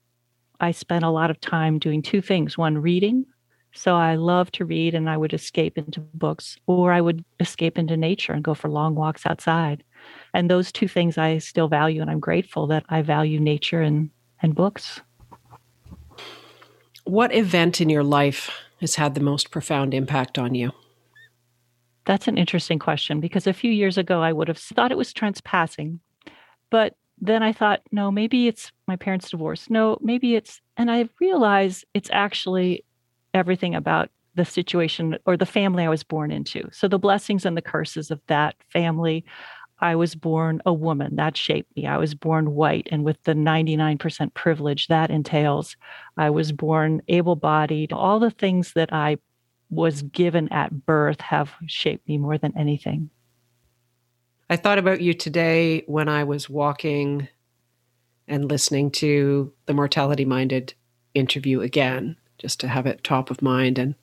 I 0.60 0.72
spent 0.72 1.04
a 1.04 1.10
lot 1.10 1.32
of 1.32 1.42
time 1.42 1.80
doing 1.80 2.02
two 2.02 2.22
things 2.22 2.58
one, 2.58 2.78
reading 2.78 3.26
So 3.74 3.96
I 3.96 4.16
love 4.16 4.52
to 4.54 4.66
read 4.66 4.94
and 4.94 5.10
I 5.10 5.18
would 5.18 5.34
escape 5.34 5.78
into 5.78 6.00
books 6.00 6.58
or 6.68 6.94
I 6.94 7.02
would 7.02 7.26
escape 7.40 7.78
into 7.78 7.98
nature 7.98 8.32
and 8.32 8.44
go 8.44 8.54
for 8.54 8.70
long 8.70 8.94
walks 8.94 9.26
outside. 9.26 9.84
And 10.34 10.50
those 10.50 10.72
two 10.72 10.88
things 10.88 11.18
I 11.18 11.40
still 11.40 11.68
value 11.68 12.02
and 12.02 12.10
I'm 12.10 12.20
grateful 12.20 12.68
that 12.68 12.86
I 12.90 13.02
value 13.02 13.40
nature 13.40 13.82
and, 13.82 14.12
and 14.42 14.54
books. 14.54 15.02
What 17.06 17.34
event 17.34 17.82
in 17.82 17.90
your 17.90 18.04
life 18.04 18.52
has 18.80 18.96
had 18.96 19.16
the 19.16 19.22
most 19.22 19.50
profound 19.50 19.94
impact 19.94 20.38
on 20.38 20.54
you? 20.54 20.72
That's 22.06 22.28
an 22.28 22.38
interesting 22.38 22.80
question 22.80 23.20
because 23.20 23.48
a 23.48 23.54
few 23.54 23.72
years 23.72 23.98
ago 23.98 24.22
I 24.22 24.34
would 24.34 24.50
have 24.50 24.58
thought 24.58 24.92
it 24.92 24.98
was 24.98 25.14
Trent's 25.14 25.42
passing. 25.42 26.00
But 26.70 26.96
then 27.20 27.42
I 27.42 27.54
thought, 27.54 27.82
no, 27.92 28.12
maybe 28.12 28.48
it's 28.48 28.72
my 28.88 28.98
parents' 28.98 29.30
divorce. 29.30 29.70
No, 29.70 29.98
maybe 30.02 30.36
it's, 30.36 30.62
and 30.78 30.92
I 30.92 31.10
realized 31.20 31.86
it's 31.94 32.10
actually 32.12 32.84
everything 33.34 33.76
about 33.76 34.10
the 34.36 34.46
situation 34.46 35.18
or 35.26 35.38
the 35.38 35.46
family 35.46 35.84
I 35.84 35.90
was 35.90 36.04
born 36.04 36.32
into. 36.32 36.68
So 36.72 36.88
the 36.88 37.00
blessings 37.00 37.46
and 37.46 37.56
the 37.56 37.62
curses 37.62 38.12
of 38.12 38.22
that 38.28 38.56
family. 38.70 39.26
I 39.80 39.96
was 39.96 40.16
born 40.16 40.62
a 40.66 40.74
woman. 40.74 41.18
That 41.18 41.36
shaped 41.36 41.76
me. 41.76 41.86
I 41.88 41.98
was 41.98 42.16
born 42.16 42.56
white 42.56 42.88
and 42.90 43.04
with 43.04 43.22
the 43.24 43.34
99% 43.34 44.34
privilege 44.34 44.88
that 44.88 45.12
entails. 45.12 45.76
I 46.16 46.30
was 46.30 46.52
born 46.52 47.02
able 47.10 47.36
bodied. 47.36 47.92
All 47.92 48.20
the 48.20 48.32
things 48.32 48.74
that 48.74 48.94
I 48.94 49.18
was 49.70 50.04
given 50.04 50.48
at 50.54 50.86
birth 50.86 51.20
have 51.20 51.54
shaped 51.68 52.08
me 52.08 52.18
more 52.18 52.38
than 52.38 52.54
anything. 52.58 53.10
I 54.50 54.56
thought 54.56 54.78
about 54.78 55.02
you 55.02 55.14
today 55.14 55.84
when 55.88 56.08
I 56.08 56.24
was 56.24 56.50
walking 56.50 57.28
and 58.28 58.50
listening 58.50 58.92
to 58.92 59.52
the 59.66 59.74
Mortality 59.74 60.26
Minded 60.26 60.76
interview 61.14 61.62
again 61.62 62.16
just 62.38 62.60
to 62.62 62.68
have 62.68 62.86
it 62.86 63.04
top 63.04 63.30
of 63.30 63.42
mind. 63.42 63.78
And 63.78 63.96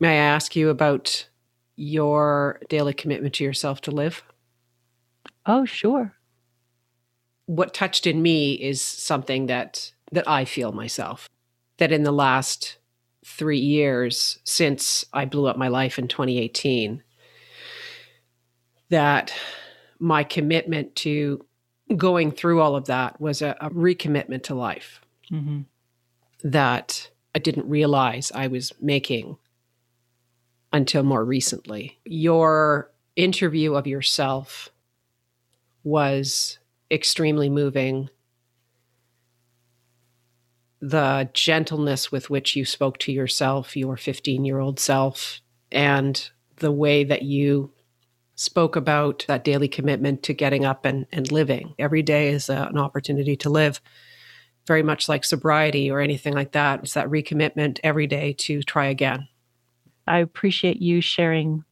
may 0.00 0.18
I 0.18 0.22
ask 0.22 0.56
you 0.56 0.68
about 0.68 1.28
your 1.76 2.60
daily 2.68 2.92
commitment 2.92 3.34
to 3.34 3.44
yourself 3.44 3.80
to 3.82 3.90
live? 3.90 4.22
Oh, 5.46 5.64
sure. 5.64 6.14
What 7.46 7.72
touched 7.72 8.06
in 8.06 8.20
me 8.20 8.54
is 8.54 8.82
something 8.82 9.46
that 9.46 9.92
that 10.10 10.28
I 10.28 10.44
feel 10.44 10.72
myself. 10.72 11.28
That 11.76 11.92
in 11.92 12.02
the 12.02 12.12
last 12.12 12.78
3 13.24 13.58
years 13.58 14.38
since 14.44 15.04
I 15.12 15.26
blew 15.26 15.46
up 15.46 15.56
my 15.58 15.68
life 15.68 15.98
in 15.98 16.08
2018 16.08 17.02
that 18.90 19.32
my 19.98 20.24
commitment 20.24 20.94
to 20.96 21.44
going 21.96 22.30
through 22.30 22.60
all 22.60 22.76
of 22.76 22.86
that 22.86 23.20
was 23.20 23.42
a, 23.42 23.56
a 23.60 23.70
recommitment 23.70 24.42
to 24.44 24.54
life. 24.54 25.00
Mm-hmm. 25.30 25.60
That 26.44 27.10
I 27.38 27.40
didn't 27.40 27.68
realize 27.68 28.32
I 28.34 28.48
was 28.48 28.72
making 28.80 29.36
until 30.72 31.04
more 31.04 31.24
recently. 31.24 32.00
Your 32.04 32.90
interview 33.14 33.74
of 33.74 33.86
yourself 33.86 34.70
was 35.84 36.58
extremely 36.90 37.48
moving. 37.48 38.10
The 40.80 41.30
gentleness 41.32 42.10
with 42.10 42.28
which 42.28 42.56
you 42.56 42.64
spoke 42.64 42.98
to 42.98 43.12
yourself, 43.12 43.76
your 43.76 43.96
15 43.96 44.44
year 44.44 44.58
old 44.58 44.80
self, 44.80 45.40
and 45.70 46.28
the 46.56 46.72
way 46.72 47.04
that 47.04 47.22
you 47.22 47.70
spoke 48.34 48.74
about 48.74 49.24
that 49.28 49.44
daily 49.44 49.68
commitment 49.68 50.24
to 50.24 50.34
getting 50.34 50.64
up 50.64 50.84
and, 50.84 51.06
and 51.12 51.30
living. 51.30 51.76
Every 51.78 52.02
day 52.02 52.30
is 52.30 52.48
a, 52.48 52.66
an 52.68 52.78
opportunity 52.78 53.36
to 53.36 53.48
live 53.48 53.80
very 54.68 54.84
much 54.84 55.08
like 55.08 55.24
sobriety 55.24 55.90
or 55.90 55.98
anything 55.98 56.34
like 56.34 56.52
that. 56.52 56.80
It's 56.84 56.94
that 56.94 57.08
recommitment 57.08 57.80
every 57.82 58.06
day 58.06 58.34
to 58.34 58.62
try 58.62 58.86
again. 58.86 59.26
I 60.06 60.18
appreciate 60.18 60.80
you 60.80 61.00
sharing 61.00 61.64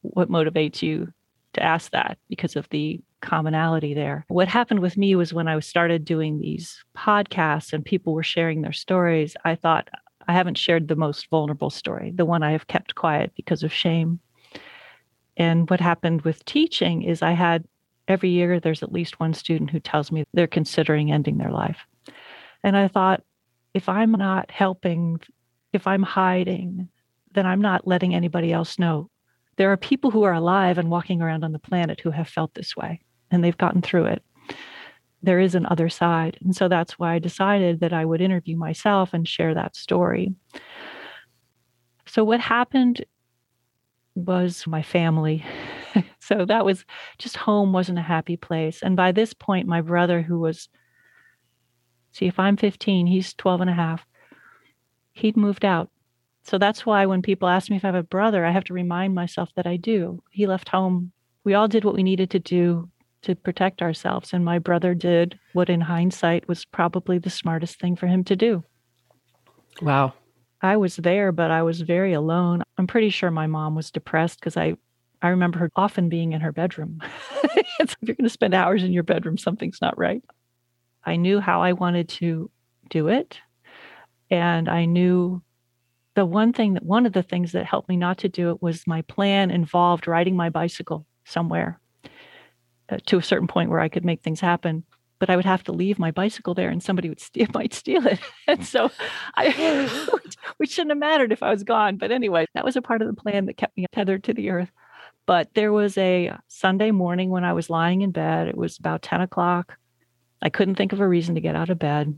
what 0.00 0.30
motivates 0.30 0.80
you 0.80 1.12
to 1.52 1.62
ask 1.62 1.92
that 1.92 2.16
because 2.28 2.56
of 2.56 2.68
the 2.70 3.00
commonality 3.20 3.94
there. 3.94 4.24
What 4.28 4.48
happened 4.48 4.80
with 4.80 4.96
me 4.96 5.14
was 5.14 5.34
when 5.34 5.48
I 5.48 5.58
started 5.60 6.04
doing 6.04 6.38
these 6.38 6.82
podcasts 6.96 7.72
and 7.72 7.84
people 7.84 8.14
were 8.14 8.22
sharing 8.22 8.62
their 8.62 8.72
stories, 8.72 9.36
I 9.44 9.54
thought 9.54 9.88
I 10.28 10.32
haven't 10.32 10.58
shared 10.58 10.88
the 10.88 10.96
most 10.96 11.28
vulnerable 11.30 11.70
story, 11.70 12.12
the 12.14 12.24
one 12.24 12.42
I 12.42 12.52
have 12.52 12.66
kept 12.66 12.94
quiet 12.94 13.32
because 13.36 13.62
of 13.62 13.72
shame. 13.72 14.20
And 15.36 15.68
what 15.70 15.80
happened 15.80 16.22
with 16.22 16.44
teaching 16.44 17.02
is 17.02 17.22
I 17.22 17.32
had 17.32 17.64
every 18.08 18.30
year 18.30 18.58
there's 18.58 18.82
at 18.82 18.92
least 18.92 19.20
one 19.20 19.34
student 19.34 19.70
who 19.70 19.80
tells 19.80 20.10
me 20.10 20.24
they're 20.34 20.46
considering 20.46 21.12
ending 21.12 21.38
their 21.38 21.52
life. 21.52 21.86
And 22.62 22.76
I 22.76 22.88
thought, 22.88 23.22
if 23.74 23.88
I'm 23.88 24.12
not 24.12 24.50
helping, 24.50 25.20
if 25.72 25.86
I'm 25.86 26.02
hiding, 26.02 26.88
then 27.32 27.46
I'm 27.46 27.60
not 27.60 27.86
letting 27.86 28.14
anybody 28.14 28.52
else 28.52 28.78
know. 28.78 29.10
There 29.56 29.70
are 29.72 29.76
people 29.76 30.10
who 30.10 30.22
are 30.22 30.32
alive 30.32 30.78
and 30.78 30.90
walking 30.90 31.20
around 31.20 31.44
on 31.44 31.52
the 31.52 31.58
planet 31.58 32.00
who 32.00 32.10
have 32.10 32.28
felt 32.28 32.54
this 32.54 32.76
way 32.76 33.00
and 33.30 33.42
they've 33.42 33.56
gotten 33.56 33.82
through 33.82 34.06
it. 34.06 34.22
There 35.22 35.40
is 35.40 35.54
an 35.54 35.66
other 35.66 35.88
side. 35.88 36.38
And 36.42 36.54
so 36.54 36.68
that's 36.68 36.98
why 36.98 37.14
I 37.14 37.18
decided 37.18 37.80
that 37.80 37.92
I 37.92 38.04
would 38.04 38.20
interview 38.20 38.56
myself 38.56 39.12
and 39.12 39.26
share 39.26 39.54
that 39.54 39.74
story. 39.74 40.34
So, 42.06 42.24
what 42.24 42.40
happened 42.40 43.04
was 44.14 44.66
my 44.66 44.82
family. 44.82 45.44
so, 46.20 46.44
that 46.44 46.64
was 46.64 46.84
just 47.18 47.36
home 47.36 47.72
wasn't 47.72 47.98
a 47.98 48.02
happy 48.02 48.36
place. 48.36 48.80
And 48.80 48.96
by 48.96 49.12
this 49.12 49.34
point, 49.34 49.66
my 49.66 49.80
brother, 49.80 50.22
who 50.22 50.38
was 50.38 50.68
See, 52.18 52.26
if 52.26 52.40
I'm 52.40 52.56
15, 52.56 53.06
he's 53.06 53.32
12 53.34 53.60
and 53.60 53.70
a 53.70 53.74
half. 53.74 54.04
He'd 55.12 55.36
moved 55.36 55.64
out. 55.64 55.88
So 56.42 56.58
that's 56.58 56.84
why 56.84 57.06
when 57.06 57.22
people 57.22 57.46
ask 57.46 57.70
me 57.70 57.76
if 57.76 57.84
I 57.84 57.88
have 57.88 57.94
a 57.94 58.02
brother, 58.02 58.44
I 58.44 58.50
have 58.50 58.64
to 58.64 58.74
remind 58.74 59.14
myself 59.14 59.50
that 59.54 59.68
I 59.68 59.76
do. 59.76 60.20
He 60.32 60.48
left 60.48 60.68
home. 60.68 61.12
We 61.44 61.54
all 61.54 61.68
did 61.68 61.84
what 61.84 61.94
we 61.94 62.02
needed 62.02 62.30
to 62.30 62.40
do 62.40 62.90
to 63.22 63.36
protect 63.36 63.82
ourselves. 63.82 64.32
And 64.32 64.44
my 64.44 64.58
brother 64.58 64.94
did 64.94 65.38
what, 65.52 65.70
in 65.70 65.80
hindsight, 65.80 66.48
was 66.48 66.64
probably 66.64 67.18
the 67.18 67.30
smartest 67.30 67.78
thing 67.78 67.94
for 67.94 68.08
him 68.08 68.24
to 68.24 68.34
do. 68.34 68.64
Wow. 69.80 70.14
I 70.60 70.76
was 70.76 70.96
there, 70.96 71.30
but 71.30 71.52
I 71.52 71.62
was 71.62 71.82
very 71.82 72.14
alone. 72.14 72.64
I'm 72.78 72.88
pretty 72.88 73.10
sure 73.10 73.30
my 73.30 73.46
mom 73.46 73.76
was 73.76 73.92
depressed 73.92 74.40
because 74.40 74.56
I, 74.56 74.74
I 75.22 75.28
remember 75.28 75.60
her 75.60 75.70
often 75.76 76.08
being 76.08 76.32
in 76.32 76.40
her 76.40 76.50
bedroom. 76.50 77.00
if 77.78 77.94
you're 78.00 78.16
going 78.16 78.24
to 78.24 78.28
spend 78.28 78.54
hours 78.54 78.82
in 78.82 78.92
your 78.92 79.04
bedroom, 79.04 79.38
something's 79.38 79.80
not 79.80 79.96
right. 79.96 80.24
I 81.08 81.16
knew 81.16 81.40
how 81.40 81.62
I 81.62 81.72
wanted 81.72 82.08
to 82.20 82.50
do 82.90 83.08
it. 83.08 83.38
And 84.30 84.68
I 84.68 84.84
knew 84.84 85.42
the 86.14 86.26
one 86.26 86.52
thing 86.52 86.74
that 86.74 86.84
one 86.84 87.06
of 87.06 87.14
the 87.14 87.22
things 87.22 87.52
that 87.52 87.64
helped 87.64 87.88
me 87.88 87.96
not 87.96 88.18
to 88.18 88.28
do 88.28 88.50
it 88.50 88.60
was 88.60 88.86
my 88.86 89.02
plan 89.02 89.50
involved 89.50 90.06
riding 90.06 90.36
my 90.36 90.50
bicycle 90.50 91.06
somewhere 91.24 91.80
uh, 92.90 92.98
to 93.06 93.18
a 93.18 93.22
certain 93.22 93.48
point 93.48 93.70
where 93.70 93.80
I 93.80 93.88
could 93.88 94.04
make 94.04 94.22
things 94.22 94.40
happen. 94.40 94.84
But 95.18 95.30
I 95.30 95.36
would 95.36 95.46
have 95.46 95.64
to 95.64 95.72
leave 95.72 95.98
my 95.98 96.10
bicycle 96.10 96.54
there 96.54 96.68
and 96.68 96.82
somebody 96.82 97.08
would 97.08 97.20
steal, 97.20 97.46
might 97.54 97.72
steal 97.72 98.06
it. 98.06 98.20
and 98.46 98.64
so 98.66 98.90
I, 99.34 99.88
which 100.58 100.72
shouldn't 100.72 100.90
have 100.90 100.98
mattered 100.98 101.32
if 101.32 101.42
I 101.42 101.50
was 101.50 101.64
gone. 101.64 101.96
But 101.96 102.10
anyway, 102.10 102.46
that 102.54 102.64
was 102.64 102.76
a 102.76 102.82
part 102.82 103.00
of 103.00 103.08
the 103.08 103.20
plan 103.20 103.46
that 103.46 103.56
kept 103.56 103.76
me 103.76 103.86
tethered 103.92 104.24
to 104.24 104.34
the 104.34 104.50
earth. 104.50 104.70
But 105.24 105.54
there 105.54 105.72
was 105.72 105.96
a 105.96 106.36
Sunday 106.48 106.90
morning 106.90 107.30
when 107.30 107.44
I 107.44 107.54
was 107.54 107.70
lying 107.70 108.02
in 108.02 108.10
bed. 108.10 108.48
It 108.48 108.56
was 108.56 108.78
about 108.78 109.02
10 109.02 109.22
o'clock. 109.22 109.78
I 110.40 110.50
couldn't 110.50 110.76
think 110.76 110.92
of 110.92 111.00
a 111.00 111.08
reason 111.08 111.34
to 111.34 111.40
get 111.40 111.56
out 111.56 111.70
of 111.70 111.78
bed. 111.78 112.16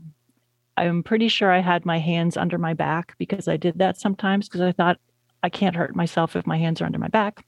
I'm 0.77 1.03
pretty 1.03 1.27
sure 1.27 1.51
I 1.51 1.59
had 1.59 1.85
my 1.85 1.99
hands 1.99 2.37
under 2.37 2.57
my 2.57 2.73
back 2.73 3.15
because 3.17 3.47
I 3.47 3.57
did 3.57 3.79
that 3.79 3.97
sometimes 3.97 4.47
because 4.47 4.61
I 4.61 4.71
thought 4.71 4.99
I 5.43 5.49
can't 5.49 5.75
hurt 5.75 5.95
myself 5.95 6.35
if 6.35 6.47
my 6.47 6.57
hands 6.57 6.81
are 6.81 6.85
under 6.85 6.99
my 6.99 7.07
back. 7.07 7.45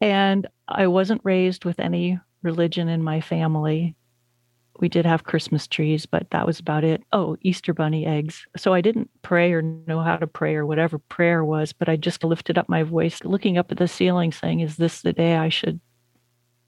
And 0.00 0.46
I 0.68 0.88
wasn't 0.88 1.20
raised 1.24 1.64
with 1.64 1.78
any 1.78 2.18
religion 2.42 2.88
in 2.88 3.02
my 3.02 3.20
family. 3.20 3.94
We 4.80 4.88
did 4.88 5.06
have 5.06 5.24
Christmas 5.24 5.68
trees, 5.68 6.06
but 6.06 6.26
that 6.30 6.46
was 6.46 6.58
about 6.58 6.82
it. 6.82 7.02
Oh, 7.12 7.36
Easter 7.42 7.72
bunny 7.72 8.04
eggs. 8.04 8.44
So 8.56 8.74
I 8.74 8.80
didn't 8.80 9.10
pray 9.22 9.52
or 9.52 9.62
know 9.62 10.00
how 10.00 10.16
to 10.16 10.26
pray 10.26 10.56
or 10.56 10.66
whatever 10.66 10.98
prayer 10.98 11.44
was, 11.44 11.72
but 11.72 11.88
I 11.88 11.96
just 11.96 12.24
lifted 12.24 12.58
up 12.58 12.68
my 12.68 12.82
voice, 12.82 13.22
looking 13.22 13.58
up 13.58 13.70
at 13.70 13.78
the 13.78 13.86
ceiling, 13.86 14.32
saying, 14.32 14.60
Is 14.60 14.76
this 14.76 15.02
the 15.02 15.12
day 15.12 15.36
I 15.36 15.50
should 15.50 15.80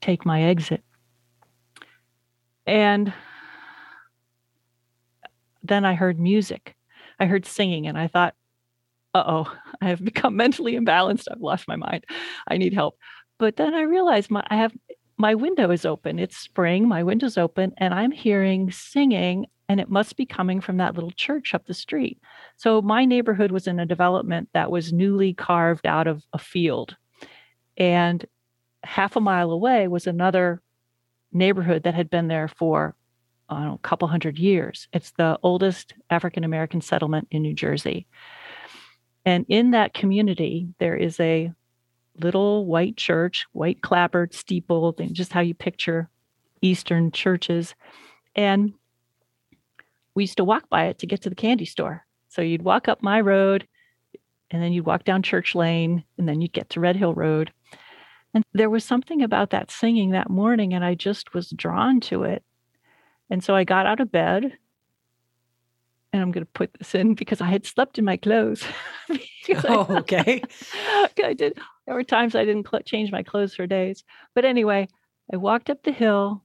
take 0.01 0.25
my 0.25 0.43
exit? 0.43 0.83
And 2.67 3.13
then 5.63 5.85
I 5.85 5.95
heard 5.95 6.19
music. 6.19 6.75
I 7.19 7.25
heard 7.25 7.45
singing, 7.45 7.87
and 7.87 7.97
I 7.97 8.07
thought, 8.07 8.35
uh 9.13 9.23
oh, 9.25 9.57
I 9.81 9.89
have 9.89 10.03
become 10.03 10.35
mentally 10.37 10.73
imbalanced. 10.73 11.27
I've 11.31 11.41
lost 11.41 11.67
my 11.67 11.75
mind. 11.75 12.05
I 12.47 12.57
need 12.57 12.73
help. 12.73 12.97
But 13.37 13.57
then 13.57 13.73
I 13.73 13.81
realized 13.81 14.31
my 14.31 14.45
I 14.49 14.57
have 14.57 14.73
my 15.17 15.35
window 15.35 15.71
is 15.71 15.85
open. 15.85 16.19
It's 16.19 16.37
spring, 16.37 16.87
my 16.87 17.03
window's 17.03 17.37
open, 17.37 17.73
and 17.77 17.93
I'm 17.93 18.11
hearing 18.11 18.71
singing, 18.71 19.45
and 19.69 19.79
it 19.79 19.89
must 19.89 20.17
be 20.17 20.25
coming 20.25 20.59
from 20.59 20.77
that 20.77 20.95
little 20.95 21.11
church 21.11 21.53
up 21.53 21.65
the 21.65 21.73
street. 21.73 22.19
So 22.57 22.81
my 22.81 23.05
neighborhood 23.05 23.51
was 23.51 23.67
in 23.67 23.79
a 23.79 23.85
development 23.85 24.49
that 24.53 24.71
was 24.71 24.91
newly 24.91 25.33
carved 25.33 25.85
out 25.85 26.07
of 26.07 26.23
a 26.33 26.37
field. 26.37 26.97
And 27.77 28.25
half 28.83 29.15
a 29.15 29.21
mile 29.21 29.51
away 29.51 29.87
was 29.87 30.05
another 30.05 30.61
neighborhood 31.35 31.83
that 31.83 31.93
had 31.93 32.09
been 32.09 32.27
there 32.27 32.47
for 32.47 32.95
know, 33.49 33.73
a 33.73 33.87
couple 33.87 34.07
hundred 34.07 34.39
years. 34.39 34.87
It's 34.93 35.11
the 35.11 35.37
oldest 35.43 35.93
African 36.09 36.43
American 36.43 36.81
settlement 36.81 37.27
in 37.31 37.43
New 37.43 37.53
Jersey. 37.53 38.07
And 39.25 39.45
in 39.49 39.71
that 39.71 39.93
community, 39.93 40.67
there 40.79 40.95
is 40.95 41.19
a 41.19 41.51
little 42.19 42.65
white 42.65 42.97
church, 42.97 43.45
white 43.51 43.81
clapboard, 43.81 44.33
steeple, 44.33 44.95
just 45.11 45.33
how 45.33 45.41
you 45.41 45.53
picture 45.53 46.09
Eastern 46.61 47.11
churches. 47.11 47.75
And 48.35 48.73
we 50.13 50.23
used 50.23 50.37
to 50.37 50.43
walk 50.43 50.69
by 50.69 50.85
it 50.85 50.99
to 50.99 51.07
get 51.07 51.21
to 51.23 51.29
the 51.29 51.35
candy 51.35 51.65
store. 51.65 52.05
So 52.29 52.41
you'd 52.41 52.61
walk 52.61 52.87
up 52.87 53.01
my 53.01 53.19
road, 53.21 53.67
and 54.51 54.61
then 54.61 54.71
you'd 54.73 54.85
walk 54.85 55.03
down 55.03 55.23
Church 55.23 55.55
Lane, 55.55 56.03
and 56.17 56.27
then 56.27 56.41
you'd 56.41 56.53
get 56.53 56.69
to 56.71 56.79
Red 56.79 56.95
Hill 56.95 57.13
Road. 57.13 57.51
And 58.35 58.43
there 58.53 58.69
was 58.69 58.83
something 58.83 59.23
about 59.23 59.51
that 59.51 59.71
singing 59.71 60.11
that 60.11 60.29
morning, 60.29 60.73
and 60.73 60.83
I 60.83 60.93
just 60.93 61.33
was 61.33 61.49
drawn 61.51 62.01
to 62.01 62.23
it. 62.23 62.43
And 63.29 63.41
so 63.41 63.55
I 63.55 63.63
got 63.63 63.85
out 63.85 64.01
of 64.01 64.11
bed, 64.11 64.57
and 66.11 66.21
I'm 66.21 66.31
going 66.31 66.45
to 66.45 66.51
put 66.51 66.73
this 66.73 66.93
in 66.93 67.15
because 67.15 67.39
I 67.39 67.47
had 67.47 67.65
slept 67.65 67.97
in 67.97 68.03
my 68.03 68.17
clothes. 68.17 68.63
oh, 69.63 69.87
okay. 69.99 70.43
I 71.23 71.33
did. 71.33 71.57
There 71.85 71.95
were 71.95 72.03
times 72.03 72.35
I 72.35 72.43
didn't 72.43 72.67
cl- 72.69 72.83
change 72.83 73.09
my 73.09 73.23
clothes 73.23 73.55
for 73.55 73.67
days. 73.67 74.03
But 74.33 74.43
anyway, 74.43 74.89
I 75.31 75.37
walked 75.37 75.69
up 75.69 75.83
the 75.83 75.93
hill, 75.93 76.43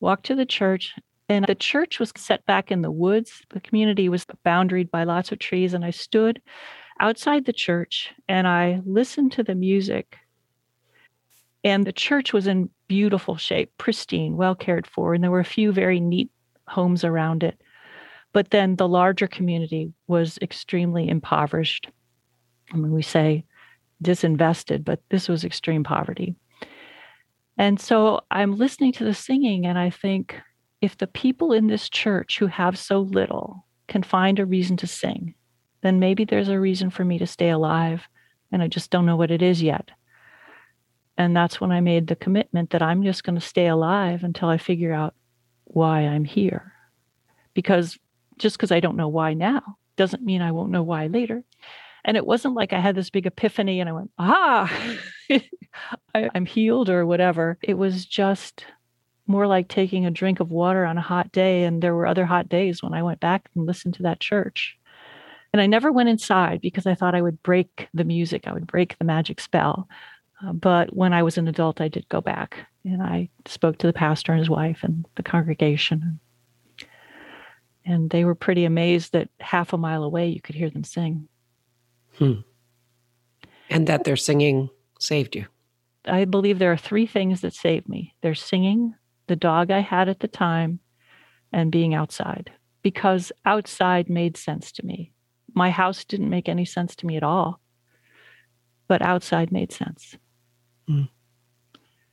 walked 0.00 0.26
to 0.26 0.34
the 0.34 0.46
church, 0.46 0.94
and 1.30 1.46
the 1.46 1.54
church 1.54 1.98
was 1.98 2.12
set 2.16 2.44
back 2.44 2.70
in 2.70 2.82
the 2.82 2.90
woods. 2.90 3.42
The 3.48 3.60
community 3.60 4.10
was 4.10 4.26
boundaried 4.44 4.90
by 4.90 5.04
lots 5.04 5.32
of 5.32 5.38
trees. 5.38 5.72
And 5.72 5.86
I 5.86 5.90
stood 5.90 6.42
outside 7.00 7.46
the 7.46 7.52
church 7.52 8.12
and 8.28 8.46
I 8.46 8.82
listened 8.84 9.32
to 9.32 9.42
the 9.42 9.54
music. 9.54 10.18
And 11.64 11.86
the 11.86 11.92
church 11.92 12.32
was 12.32 12.46
in 12.46 12.70
beautiful 12.86 13.36
shape, 13.36 13.72
pristine, 13.78 14.36
well 14.36 14.54
cared 14.54 14.86
for. 14.86 15.14
And 15.14 15.22
there 15.22 15.30
were 15.30 15.40
a 15.40 15.44
few 15.44 15.72
very 15.72 16.00
neat 16.00 16.30
homes 16.66 17.04
around 17.04 17.42
it. 17.42 17.60
But 18.32 18.50
then 18.50 18.76
the 18.76 18.88
larger 18.88 19.26
community 19.26 19.92
was 20.06 20.38
extremely 20.42 21.08
impoverished. 21.08 21.88
I 22.72 22.76
mean, 22.76 22.92
we 22.92 23.02
say 23.02 23.44
disinvested, 24.02 24.84
but 24.84 25.00
this 25.08 25.28
was 25.28 25.44
extreme 25.44 25.82
poverty. 25.82 26.36
And 27.56 27.80
so 27.80 28.20
I'm 28.30 28.56
listening 28.56 28.92
to 28.92 29.04
the 29.04 29.14
singing 29.14 29.66
and 29.66 29.78
I 29.78 29.90
think, 29.90 30.36
if 30.80 30.96
the 30.96 31.08
people 31.08 31.52
in 31.52 31.66
this 31.66 31.88
church 31.88 32.38
who 32.38 32.46
have 32.46 32.78
so 32.78 33.00
little 33.00 33.66
can 33.88 34.04
find 34.04 34.38
a 34.38 34.46
reason 34.46 34.76
to 34.76 34.86
sing, 34.86 35.34
then 35.82 35.98
maybe 35.98 36.24
there's 36.24 36.48
a 36.48 36.60
reason 36.60 36.88
for 36.90 37.04
me 37.04 37.18
to 37.18 37.26
stay 37.26 37.50
alive. 37.50 38.06
And 38.52 38.62
I 38.62 38.68
just 38.68 38.90
don't 38.90 39.04
know 39.04 39.16
what 39.16 39.32
it 39.32 39.42
is 39.42 39.60
yet. 39.60 39.90
And 41.18 41.36
that's 41.36 41.60
when 41.60 41.72
I 41.72 41.80
made 41.80 42.06
the 42.06 42.16
commitment 42.16 42.70
that 42.70 42.80
I'm 42.80 43.02
just 43.02 43.24
going 43.24 43.34
to 43.34 43.44
stay 43.44 43.66
alive 43.66 44.22
until 44.22 44.48
I 44.48 44.56
figure 44.56 44.92
out 44.92 45.14
why 45.64 46.02
I'm 46.02 46.24
here. 46.24 46.72
Because 47.54 47.98
just 48.38 48.56
because 48.56 48.70
I 48.70 48.78
don't 48.78 48.96
know 48.96 49.08
why 49.08 49.34
now 49.34 49.76
doesn't 49.96 50.24
mean 50.24 50.40
I 50.40 50.52
won't 50.52 50.70
know 50.70 50.84
why 50.84 51.08
later. 51.08 51.42
And 52.04 52.16
it 52.16 52.24
wasn't 52.24 52.54
like 52.54 52.72
I 52.72 52.78
had 52.78 52.94
this 52.94 53.10
big 53.10 53.26
epiphany 53.26 53.80
and 53.80 53.90
I 53.90 53.92
went, 53.92 54.12
ah, 54.16 54.96
I, 56.14 56.30
I'm 56.34 56.46
healed 56.46 56.88
or 56.88 57.04
whatever. 57.04 57.58
It 57.62 57.74
was 57.74 58.06
just 58.06 58.64
more 59.26 59.48
like 59.48 59.66
taking 59.66 60.06
a 60.06 60.12
drink 60.12 60.38
of 60.38 60.52
water 60.52 60.84
on 60.84 60.96
a 60.98 61.02
hot 61.02 61.32
day. 61.32 61.64
And 61.64 61.82
there 61.82 61.96
were 61.96 62.06
other 62.06 62.26
hot 62.26 62.48
days 62.48 62.80
when 62.80 62.94
I 62.94 63.02
went 63.02 63.18
back 63.18 63.50
and 63.56 63.66
listened 63.66 63.94
to 63.94 64.04
that 64.04 64.20
church. 64.20 64.78
And 65.52 65.60
I 65.60 65.66
never 65.66 65.90
went 65.90 66.08
inside 66.10 66.60
because 66.60 66.86
I 66.86 66.94
thought 66.94 67.16
I 67.16 67.22
would 67.22 67.42
break 67.42 67.88
the 67.92 68.04
music, 68.04 68.46
I 68.46 68.52
would 68.52 68.68
break 68.68 68.96
the 68.98 69.04
magic 69.04 69.40
spell. 69.40 69.88
Uh, 70.44 70.52
but 70.52 70.94
when 70.94 71.12
I 71.12 71.22
was 71.22 71.38
an 71.38 71.48
adult, 71.48 71.80
I 71.80 71.88
did 71.88 72.08
go 72.08 72.20
back 72.20 72.66
and 72.84 73.02
I 73.02 73.28
spoke 73.46 73.78
to 73.78 73.86
the 73.86 73.92
pastor 73.92 74.32
and 74.32 74.38
his 74.38 74.50
wife 74.50 74.80
and 74.82 75.06
the 75.16 75.22
congregation. 75.22 76.20
And 77.84 78.10
they 78.10 78.24
were 78.24 78.34
pretty 78.34 78.64
amazed 78.64 79.12
that 79.12 79.28
half 79.40 79.72
a 79.72 79.78
mile 79.78 80.04
away 80.04 80.28
you 80.28 80.40
could 80.40 80.54
hear 80.54 80.70
them 80.70 80.84
sing. 80.84 81.28
Hmm. 82.18 82.40
And 83.70 83.86
that 83.86 84.04
their 84.04 84.16
singing 84.16 84.70
saved 84.98 85.36
you. 85.36 85.46
I 86.04 86.24
believe 86.24 86.58
there 86.58 86.72
are 86.72 86.76
three 86.76 87.06
things 87.06 87.40
that 87.42 87.54
saved 87.54 87.88
me 87.88 88.14
their 88.22 88.34
singing, 88.34 88.94
the 89.26 89.36
dog 89.36 89.70
I 89.70 89.80
had 89.80 90.08
at 90.08 90.20
the 90.20 90.28
time, 90.28 90.80
and 91.52 91.72
being 91.72 91.94
outside 91.94 92.50
because 92.82 93.32
outside 93.44 94.08
made 94.08 94.36
sense 94.36 94.72
to 94.72 94.86
me. 94.86 95.12
My 95.54 95.70
house 95.70 96.04
didn't 96.04 96.30
make 96.30 96.48
any 96.48 96.64
sense 96.64 96.94
to 96.96 97.06
me 97.06 97.16
at 97.16 97.22
all, 97.22 97.60
but 98.86 99.02
outside 99.02 99.52
made 99.52 99.72
sense. 99.72 100.16
Mm. 100.88 101.08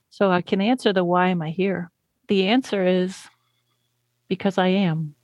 So 0.09 0.31
I 0.31 0.41
can 0.41 0.61
answer 0.61 0.93
the 0.93 1.03
why 1.03 1.29
am 1.29 1.41
I 1.41 1.49
here? 1.49 1.91
The 2.27 2.47
answer 2.47 2.85
is 2.85 3.27
because 4.27 4.57
I 4.57 4.67
am. 4.67 5.15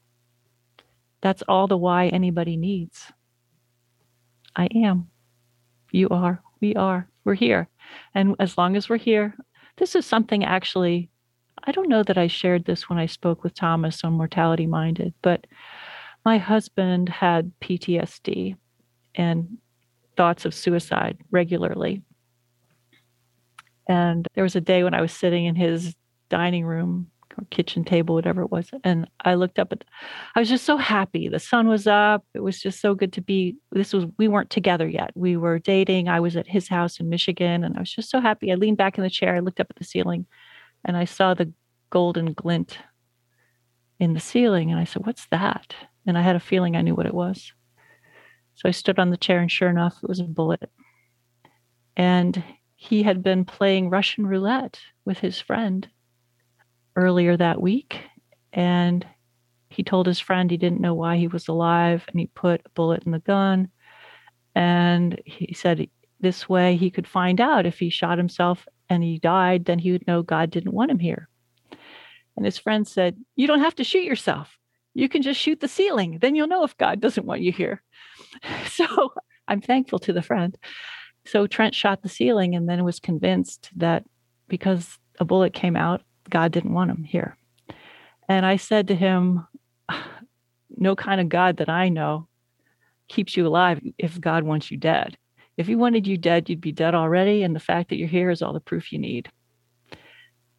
That's 1.22 1.44
all 1.48 1.68
the 1.68 1.78
why 1.78 2.08
anybody 2.08 2.58
needs. 2.58 3.12
I 4.56 4.68
am. 4.76 5.10
You 5.92 6.10
are. 6.10 6.42
We 6.60 6.76
are. 6.76 7.08
We're 7.24 7.36
here. 7.36 7.70
And 8.14 8.36
as 8.40 8.58
long 8.58 8.76
as 8.76 8.90
we're 8.90 8.98
here, 8.98 9.36
this 9.78 9.96
is 9.96 10.06
something 10.06 10.44
actually 10.44 11.10
I 11.64 11.72
don't 11.72 11.90
know 11.90 12.04
that 12.04 12.18
I 12.18 12.28
shared 12.28 12.66
this 12.66 12.90
when 12.90 12.98
I 12.98 13.06
spoke 13.06 13.44
with 13.44 13.54
Thomas 13.54 14.04
on 14.04 14.14
Mortality 14.14 14.66
Minded, 14.66 15.14
but 15.22 15.46
my 16.26 16.38
husband 16.38 17.10
had 17.10 17.52
PTSD 17.62 18.56
and 19.16 19.58
thoughts 20.18 20.46
of 20.46 20.54
suicide 20.54 21.18
regularly. 21.30 22.02
And 23.88 24.28
there 24.36 24.44
was 24.44 24.56
a 24.56 24.62
day 24.62 24.84
when 24.84 24.94
I 24.94 25.02
was 25.02 25.12
sitting 25.12 25.46
in 25.46 25.56
his 25.56 25.96
dining 26.30 26.66
room 26.66 27.08
or 27.38 27.46
kitchen 27.50 27.84
table, 27.84 28.16
whatever 28.16 28.42
it 28.42 28.52
was, 28.52 28.70
and 28.84 29.10
I 29.24 29.36
looked 29.36 29.58
up 29.58 29.72
at 29.72 29.86
I 30.36 30.40
was 30.40 30.50
just 30.50 30.66
so 30.66 30.78
happy. 30.78 31.30
The 31.30 31.40
sun 31.40 31.68
was 31.68 31.88
up. 31.88 32.26
It 32.34 32.42
was 32.42 32.60
just 32.60 32.82
so 32.82 32.94
good 32.94 33.14
to 33.14 33.22
be 33.22 33.56
this 33.72 33.94
was 33.94 34.06
we 34.18 34.28
weren't 34.28 34.50
together 34.50 34.88
yet. 34.88 35.12
We 35.16 35.38
were 35.38 35.60
dating. 35.60 36.10
I 36.10 36.20
was 36.20 36.36
at 36.36 36.48
his 36.48 36.68
house 36.68 37.00
in 37.00 37.10
Michigan 37.10 37.64
and 37.64 37.78
I 37.78 37.80
was 37.80 37.92
just 37.92 38.10
so 38.10 38.20
happy. 38.20 38.52
I 38.52 38.56
leaned 38.56 38.78
back 38.78 38.98
in 38.98 39.04
the 39.04 39.10
chair, 39.10 39.36
I 39.36 39.40
looked 39.40 39.60
up 39.60 39.68
at 39.70 39.78
the 39.78 39.86
ceiling 39.86 40.26
and 40.84 40.98
I 40.98 41.06
saw 41.06 41.34
the 41.34 41.54
golden 41.90 42.34
glint 42.34 42.80
in 44.00 44.14
the 44.14 44.20
ceiling. 44.20 44.72
And 44.72 44.80
I 44.80 44.84
said, 44.84 45.06
What's 45.06 45.28
that? 45.28 45.76
And 46.06 46.18
I 46.18 46.22
had 46.22 46.36
a 46.36 46.40
feeling 46.40 46.76
I 46.76 46.82
knew 46.82 46.96
what 46.96 47.06
it 47.06 47.14
was. 47.14 47.54
So 48.56 48.68
I 48.68 48.72
stood 48.72 49.00
on 49.00 49.12
the 49.12 49.18
chair, 49.18 49.40
and 49.40 49.52
sure 49.52 49.70
enough, 49.70 49.98
it 50.04 50.10
was 50.10 50.20
a 50.20 50.24
bullet. 50.24 50.70
And 51.96 52.44
he 52.82 53.04
had 53.04 53.22
been 53.22 53.46
playing 53.46 53.92
Russian 53.92 54.26
roulette 54.26 54.80
with 55.06 55.20
his 55.20 55.40
friend 55.40 55.88
earlier 56.96 57.38
that 57.38 57.62
week. 57.62 58.00
And 58.52 59.06
he 59.70 59.84
told 59.84 60.08
his 60.08 60.20
friend 60.20 60.50
he 60.50 60.58
didn't 60.58 60.82
know 60.82 60.96
why 60.96 61.18
he 61.18 61.28
was 61.28 61.48
alive, 61.48 62.04
and 62.08 62.20
he 62.20 62.26
put 62.26 62.64
a 62.66 62.70
bullet 62.70 63.04
in 63.04 63.12
the 63.12 63.20
gun. 63.20 63.70
And 64.56 65.22
he 65.26 65.54
said 65.54 65.88
this 66.22 66.50
way 66.50 66.76
he 66.76 66.90
could 66.90 67.08
find 67.08 67.40
out 67.40 67.68
if 67.68 67.78
he 67.78 67.92
shot 67.92 68.18
himself 68.18 68.68
and 68.90 69.04
he 69.04 69.20
died, 69.20 69.66
then 69.66 69.78
he 69.78 69.92
would 69.92 70.08
know 70.08 70.24
God 70.24 70.50
didn't 70.50 70.74
want 70.74 70.90
him 70.90 71.00
here. 71.00 71.30
And 72.36 72.44
his 72.44 72.58
friend 72.58 72.88
said, 72.88 73.16
You 73.36 73.46
don't 73.46 73.60
have 73.60 73.76
to 73.76 73.84
shoot 73.84 74.06
yourself. 74.06 74.58
You 74.96 75.08
can 75.08 75.22
just 75.22 75.40
shoot 75.40 75.60
the 75.60 75.68
ceiling. 75.68 76.18
Then 76.20 76.34
you'll 76.34 76.48
know 76.48 76.64
if 76.64 76.76
God 76.78 77.00
doesn't 77.00 77.28
want 77.28 77.42
you 77.42 77.52
here. 77.52 77.84
So 78.70 79.14
I'm 79.48 79.62
thankful 79.62 80.00
to 80.00 80.14
the 80.14 80.24
friend. 80.24 80.58
So 81.26 81.48
Trent 81.48 81.76
shot 81.76 82.02
the 82.02 82.10
ceiling 82.10 82.56
and 82.56 82.68
then 82.68 82.84
was 82.84 83.00
convinced 83.00 83.70
that 83.76 84.04
because 84.48 84.98
a 85.20 85.26
bullet 85.26 85.54
came 85.54 85.76
out, 85.76 86.02
God 86.30 86.52
didn't 86.52 86.74
want 86.74 86.92
him 86.92 87.04
here. 87.04 87.38
And 88.28 88.46
I 88.46 88.58
said 88.58 88.88
to 88.88 88.96
him, 88.96 89.48
No 90.70 90.96
kind 90.96 91.22
of 91.22 91.30
God 91.30 91.58
that 91.58 91.70
I 91.70 91.90
know 91.90 92.28
keeps 93.08 93.36
you 93.36 93.46
alive 93.46 93.82
if 93.98 94.20
God 94.20 94.44
wants 94.44 94.72
you 94.72 94.78
dead. 94.78 95.18
If 95.58 95.68
he 95.68 95.76
wanted 95.76 96.08
you 96.08 96.18
dead, 96.18 96.50
you'd 96.50 96.62
be 96.62 96.72
dead 96.72 96.96
already. 96.96 97.44
And 97.44 97.56
the 97.56 97.60
fact 97.60 97.90
that 97.90 97.98
you're 97.98 98.08
here 98.08 98.30
is 98.30 98.42
all 98.42 98.54
the 98.54 98.60
proof 98.60 98.92
you 98.92 99.00
need. 99.00 99.30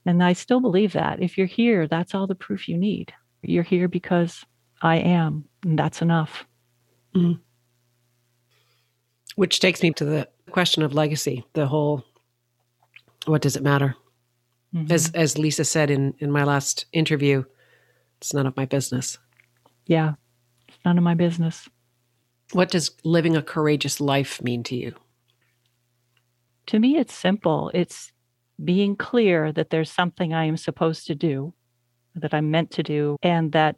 And 0.04 0.22
I 0.22 0.32
still 0.32 0.60
believe 0.60 0.92
that. 0.92 1.22
If 1.22 1.38
you're 1.38 1.46
here, 1.46 1.86
that's 1.86 2.14
all 2.14 2.26
the 2.26 2.34
proof 2.34 2.68
you 2.68 2.76
need. 2.76 3.12
You're 3.42 3.62
here 3.62 3.88
because 3.88 4.44
I 4.80 4.96
am, 4.96 5.44
and 5.64 5.78
that's 5.78 6.02
enough. 6.02 6.44
Mm. 7.14 7.40
Which 9.36 9.60
takes 9.60 9.82
me 9.82 9.92
to 9.92 10.04
the 10.04 10.28
question 10.52 10.82
of 10.82 10.94
legacy, 10.94 11.44
the 11.54 11.66
whole 11.66 12.04
what 13.26 13.42
does 13.42 13.56
it 13.56 13.62
matter? 13.62 13.96
Mm-hmm. 14.74 14.92
As 14.92 15.10
as 15.14 15.38
Lisa 15.38 15.64
said 15.64 15.90
in 15.90 16.14
in 16.18 16.30
my 16.30 16.44
last 16.44 16.86
interview, 16.92 17.44
it's 18.18 18.32
none 18.32 18.46
of 18.46 18.56
my 18.56 18.66
business. 18.66 19.18
Yeah. 19.86 20.14
It's 20.68 20.78
none 20.84 20.98
of 20.98 21.04
my 21.04 21.14
business. 21.14 21.68
What 22.52 22.70
does 22.70 22.90
living 23.02 23.36
a 23.36 23.42
courageous 23.42 24.00
life 24.00 24.42
mean 24.42 24.62
to 24.64 24.76
you? 24.76 24.94
To 26.66 26.78
me 26.78 26.96
it's 26.98 27.14
simple. 27.14 27.70
It's 27.74 28.12
being 28.62 28.94
clear 28.96 29.52
that 29.52 29.70
there's 29.70 29.90
something 29.90 30.32
I 30.32 30.44
am 30.44 30.56
supposed 30.56 31.06
to 31.06 31.14
do, 31.14 31.52
that 32.14 32.32
I'm 32.34 32.50
meant 32.50 32.70
to 32.72 32.82
do, 32.82 33.16
and 33.22 33.52
that 33.52 33.76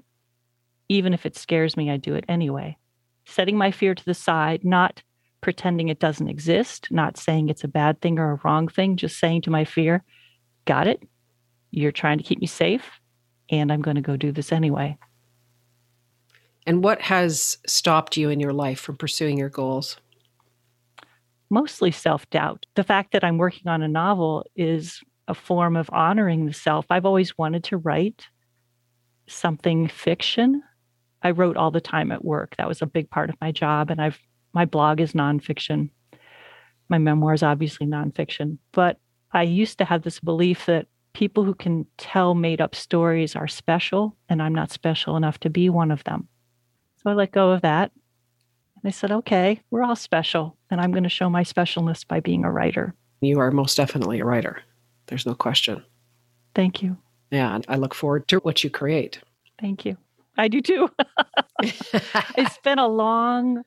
even 0.89 1.15
if 1.15 1.25
it 1.25 1.37
scares 1.37 1.77
me, 1.77 1.91
I 1.91 1.97
do 1.97 2.15
it 2.15 2.25
anyway. 2.29 2.77
Setting 3.25 3.57
my 3.57 3.71
fear 3.71 3.95
to 3.95 4.05
the 4.05 4.15
side, 4.15 4.65
not 4.65 5.03
pretending 5.45 5.91
it 5.91 5.99
doesn't 5.99 6.29
exist, 6.29 6.89
not 6.91 7.19
saying 7.19 7.51
it's 7.51 7.65
a 7.65 7.69
bad 7.69 8.01
thing 8.01 8.19
or 8.19 8.33
a 8.33 8.41
wrong 8.45 8.67
thing, 8.67 8.97
just 8.97 9.19
saying 9.19 9.43
to 9.43 9.51
my 9.51 9.63
fear, 9.63 10.03
Got 10.65 10.87
it? 10.87 11.03
You're 11.71 11.93
trying 11.93 12.17
to 12.17 12.25
keep 12.25 12.41
me 12.41 12.47
safe. 12.47 12.91
and 13.51 13.71
I'm 13.71 13.83
going 13.83 13.97
to 13.97 14.01
go 14.01 14.17
do 14.17 14.33
this 14.33 14.53
anyway. 14.53 14.97
And 16.67 16.83
what 16.83 17.03
has 17.03 17.59
stopped 17.67 18.17
you 18.17 18.31
in 18.31 18.41
your 18.41 18.55
life 18.55 18.81
from 18.81 18.97
pursuing 18.97 19.37
your 19.37 19.51
goals? 19.51 19.99
Mostly 21.51 21.91
self 21.91 22.29
doubt. 22.31 22.65
The 22.75 22.83
fact 22.83 23.13
that 23.13 23.23
I'm 23.23 23.37
working 23.37 23.69
on 23.69 23.83
a 23.83 23.89
novel 23.89 24.47
is 24.57 25.03
a 25.29 25.35
form 25.35 25.77
of 25.77 25.91
honoring 25.93 26.47
the 26.47 26.55
self. 26.55 26.87
I've 26.89 27.05
always 27.05 27.37
wanted 27.37 27.65
to 27.65 27.77
write 27.77 28.29
something 29.29 29.89
fiction. 29.89 30.63
I 31.23 31.33
wrote 31.33 31.59
all 31.59 31.71
the 31.71 31.83
time 31.83 32.13
at 32.13 32.25
work. 32.25 32.57
That 32.57 32.69
was 32.69 32.81
a 32.81 32.87
big 32.87 33.11
part 33.11 33.29
of 33.29 33.37
my 33.43 33.53
job. 33.53 33.91
And 33.91 34.01
I've 34.01 34.19
my 34.55 34.65
blog 34.65 35.01
is 35.01 35.13
nonfiction. 35.13 35.91
My 36.89 36.99
memoir 36.99 37.35
is 37.35 37.43
obviously 37.43 37.87
nonfiction. 37.87 38.59
But 38.73 38.99
I 39.33 39.43
used 39.43 39.79
to 39.79 39.85
have 39.85 40.03
this 40.03 40.21
belief 40.21 40.67
that 40.67 40.87
people 41.13 41.45
who 41.45 41.55
can 41.55 41.87
tell 41.99 42.35
made 42.35 42.61
up 42.61 42.75
stories 42.75 43.35
are 43.35 43.49
special, 43.49 44.17
and 44.29 44.41
I'm 44.41 44.55
not 44.55 44.71
special 44.71 45.17
enough 45.17 45.39
to 45.41 45.51
be 45.51 45.69
one 45.69 45.91
of 45.91 46.05
them. 46.05 46.29
So 47.03 47.11
I 47.11 47.15
let 47.15 47.33
go 47.33 47.51
of 47.51 47.63
that. 47.63 47.91
And 48.77 48.89
I 48.89 48.91
said, 48.91 49.11
okay, 49.11 49.61
we're 49.71 49.83
all 49.83 49.97
special, 49.97 50.57
and 50.71 50.81
I'm 50.81 50.93
going 50.93 51.05
to 51.05 51.09
show 51.09 51.29
my 51.29 51.43
specialness 51.43 52.07
by 52.07 52.21
being 52.21 52.45
a 52.45 52.51
writer. 52.51 52.95
You 53.21 53.41
are 53.41 53.51
most 53.51 53.77
definitely 53.77 54.21
a 54.21 54.25
writer. 54.25 54.61
There's 55.07 55.27
no 55.27 55.35
question. 55.35 55.83
Thank 56.55 56.83
you. 56.83 56.97
Yeah, 57.31 57.59
I 57.69 57.77
look 57.77 57.95
forward 57.95 58.29
to 58.29 58.39
what 58.39 58.63
you 58.63 58.71
create. 58.71 59.21
Thank 59.61 59.85
you. 59.85 59.97
I 60.37 60.49
do 60.49 60.61
too. 60.61 60.89
it's 61.63 62.59
been 62.59 62.79
a 62.79 62.89
long, 62.89 63.63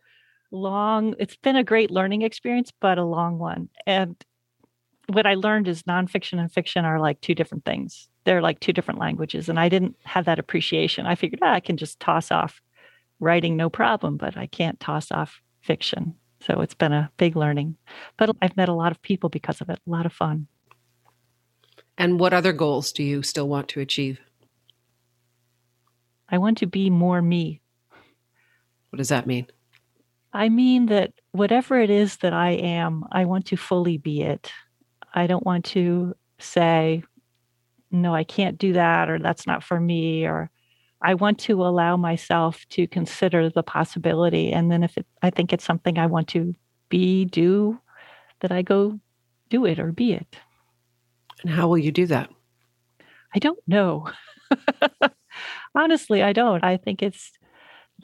long, 0.52 1.16
it's 1.20 1.36
been 1.36 1.56
a 1.56 1.64
great 1.64 1.92
learning 1.92 2.22
experience, 2.22 2.72
but 2.80 2.98
a 2.98 3.04
long 3.04 3.38
one. 3.38 3.70
And 3.86 4.16
what 5.08 5.26
I 5.26 5.36
learned 5.36 5.68
is 5.68 5.84
nonfiction 5.84 6.40
and 6.40 6.52
fiction 6.52 6.86
are 6.86 7.00
like 7.00 7.22
two 7.22 7.36
different 7.36 7.66
things. 7.66 8.10
They're 8.26 8.42
like 8.42 8.60
two 8.60 8.74
different 8.74 9.00
languages. 9.00 9.50
And 9.50 9.60
I 9.60 9.70
didn't 9.70 9.96
have 10.04 10.26
that 10.26 10.40
appreciation. 10.40 11.06
I 11.06 11.16
figured 11.16 11.40
ah, 11.42 11.54
I 11.54 11.60
can 11.60 11.78
just 11.78 12.00
toss 12.00 12.32
off 12.32 12.62
writing 13.20 13.56
no 13.56 13.70
problem, 13.70 14.18
but 14.18 14.38
I 14.38 14.48
can't 14.48 14.80
toss 14.80 15.12
off 15.12 15.42
fiction. 15.62 16.14
So 16.42 16.62
it's 16.62 16.76
been 16.76 16.94
a 16.94 17.12
big 17.18 17.36
learning. 17.36 17.78
But 18.18 18.36
I've 18.42 18.58
met 18.58 18.70
a 18.70 18.74
lot 18.74 18.92
of 18.92 19.02
people 19.02 19.30
because 19.30 19.62
of 19.62 19.70
it, 19.70 19.80
a 19.86 19.90
lot 19.90 20.06
of 20.06 20.14
fun. 20.14 20.48
And 21.98 22.20
what 22.20 22.34
other 22.34 22.54
goals 22.54 22.92
do 22.92 23.04
you 23.04 23.24
still 23.24 23.48
want 23.48 23.70
to 23.70 23.80
achieve? 23.80 24.20
I 26.30 26.38
want 26.38 26.58
to 26.60 26.68
be 26.68 26.90
more 26.90 27.22
me. 27.22 27.62
What 28.90 28.98
does 28.98 29.10
that 29.10 29.26
mean? 29.26 29.48
I 30.38 30.50
mean 30.50 30.86
that 30.86 31.14
whatever 31.32 31.80
it 31.80 31.90
is 31.90 32.18
that 32.18 32.32
I 32.32 32.52
am, 32.52 33.06
I 33.12 33.26
want 33.26 33.48
to 33.48 33.58
fully 33.58 33.98
be 33.98 34.22
it. 34.22 34.52
I 35.12 35.26
don't 35.26 35.46
want 35.46 35.66
to 35.66 36.16
say, 36.38 37.02
no, 37.90 38.14
I 38.14 38.24
can't 38.24 38.60
do 38.60 38.74
that, 38.74 39.10
or 39.10 39.18
that's 39.18 39.48
not 39.48 39.64
for 39.64 39.80
me, 39.80 40.28
or 40.28 40.52
I 41.02 41.16
want 41.16 41.40
to 41.40 41.64
allow 41.64 41.98
myself 41.98 42.68
to 42.70 42.86
consider 42.86 43.50
the 43.50 43.64
possibility. 43.64 44.52
And 44.52 44.72
then 44.72 44.84
if 44.84 44.96
it, 44.96 45.08
I 45.24 45.32
think 45.32 45.54
it's 45.54 45.66
something 45.66 45.98
I 45.98 46.06
want 46.06 46.28
to 46.30 46.54
be, 46.90 47.26
do, 47.26 47.80
that 48.42 48.52
I 48.52 48.62
go 48.62 49.00
do 49.50 49.66
it 49.66 49.80
or 49.80 49.92
be 49.92 50.14
it. 50.14 50.38
And 51.42 51.52
how 51.52 51.68
will 51.68 51.80
you 51.80 51.92
do 51.92 52.06
that? 52.06 52.30
I 53.34 53.40
don't 53.40 53.60
know. 53.68 54.12
Honestly, 55.76 56.22
I 56.22 56.32
don't. 56.32 56.64
I 56.64 56.78
think 56.78 57.02
it's 57.02 57.32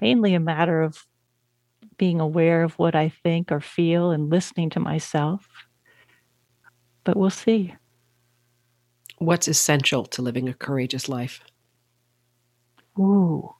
mainly 0.01 0.33
a 0.33 0.39
matter 0.39 0.81
of 0.81 1.05
being 2.03 2.19
aware 2.19 2.63
of 2.63 2.73
what 2.73 2.95
I 2.95 3.07
think 3.23 3.51
or 3.51 3.61
feel 3.61 4.11
and 4.11 4.29
listening 4.29 4.69
to 4.71 4.79
myself 4.79 5.47
but 7.03 7.17
we'll 7.17 7.29
see. 7.29 7.75
What's 9.17 9.47
essential 9.47 10.05
to 10.05 10.21
living 10.21 10.49
a 10.49 10.53
courageous 10.53 11.07
life? 11.07 11.41
Ooh. 12.99 13.53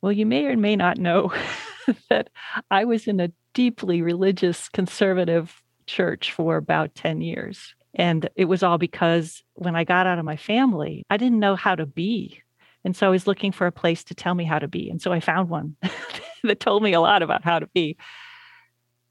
Well, 0.00 0.12
you 0.12 0.26
may 0.26 0.46
or 0.46 0.56
may 0.56 0.76
not 0.76 0.98
know 0.98 1.32
that 2.10 2.30
I 2.70 2.84
was 2.84 3.06
in 3.06 3.20
a 3.20 3.32
deeply 3.52 4.02
religious 4.02 4.68
conservative 4.68 5.62
church 5.86 6.32
for 6.32 6.56
about 6.56 6.94
10 6.94 7.20
years. 7.20 7.74
And 7.94 8.28
it 8.34 8.46
was 8.46 8.62
all 8.62 8.78
because 8.78 9.42
when 9.54 9.76
I 9.76 9.84
got 9.84 10.06
out 10.06 10.18
of 10.18 10.24
my 10.24 10.36
family, 10.36 11.04
I 11.10 11.16
didn't 11.16 11.38
know 11.38 11.56
how 11.56 11.74
to 11.74 11.86
be. 11.86 12.42
And 12.84 12.94
so 12.94 13.06
I 13.06 13.10
was 13.10 13.26
looking 13.26 13.52
for 13.52 13.66
a 13.66 13.72
place 13.72 14.04
to 14.04 14.14
tell 14.14 14.34
me 14.34 14.44
how 14.44 14.58
to 14.58 14.68
be. 14.68 14.90
And 14.90 15.00
so 15.00 15.12
I 15.12 15.20
found 15.20 15.48
one 15.48 15.76
that 16.44 16.60
told 16.60 16.82
me 16.82 16.92
a 16.92 17.00
lot 17.00 17.22
about 17.22 17.44
how 17.44 17.58
to 17.58 17.66
be. 17.68 17.96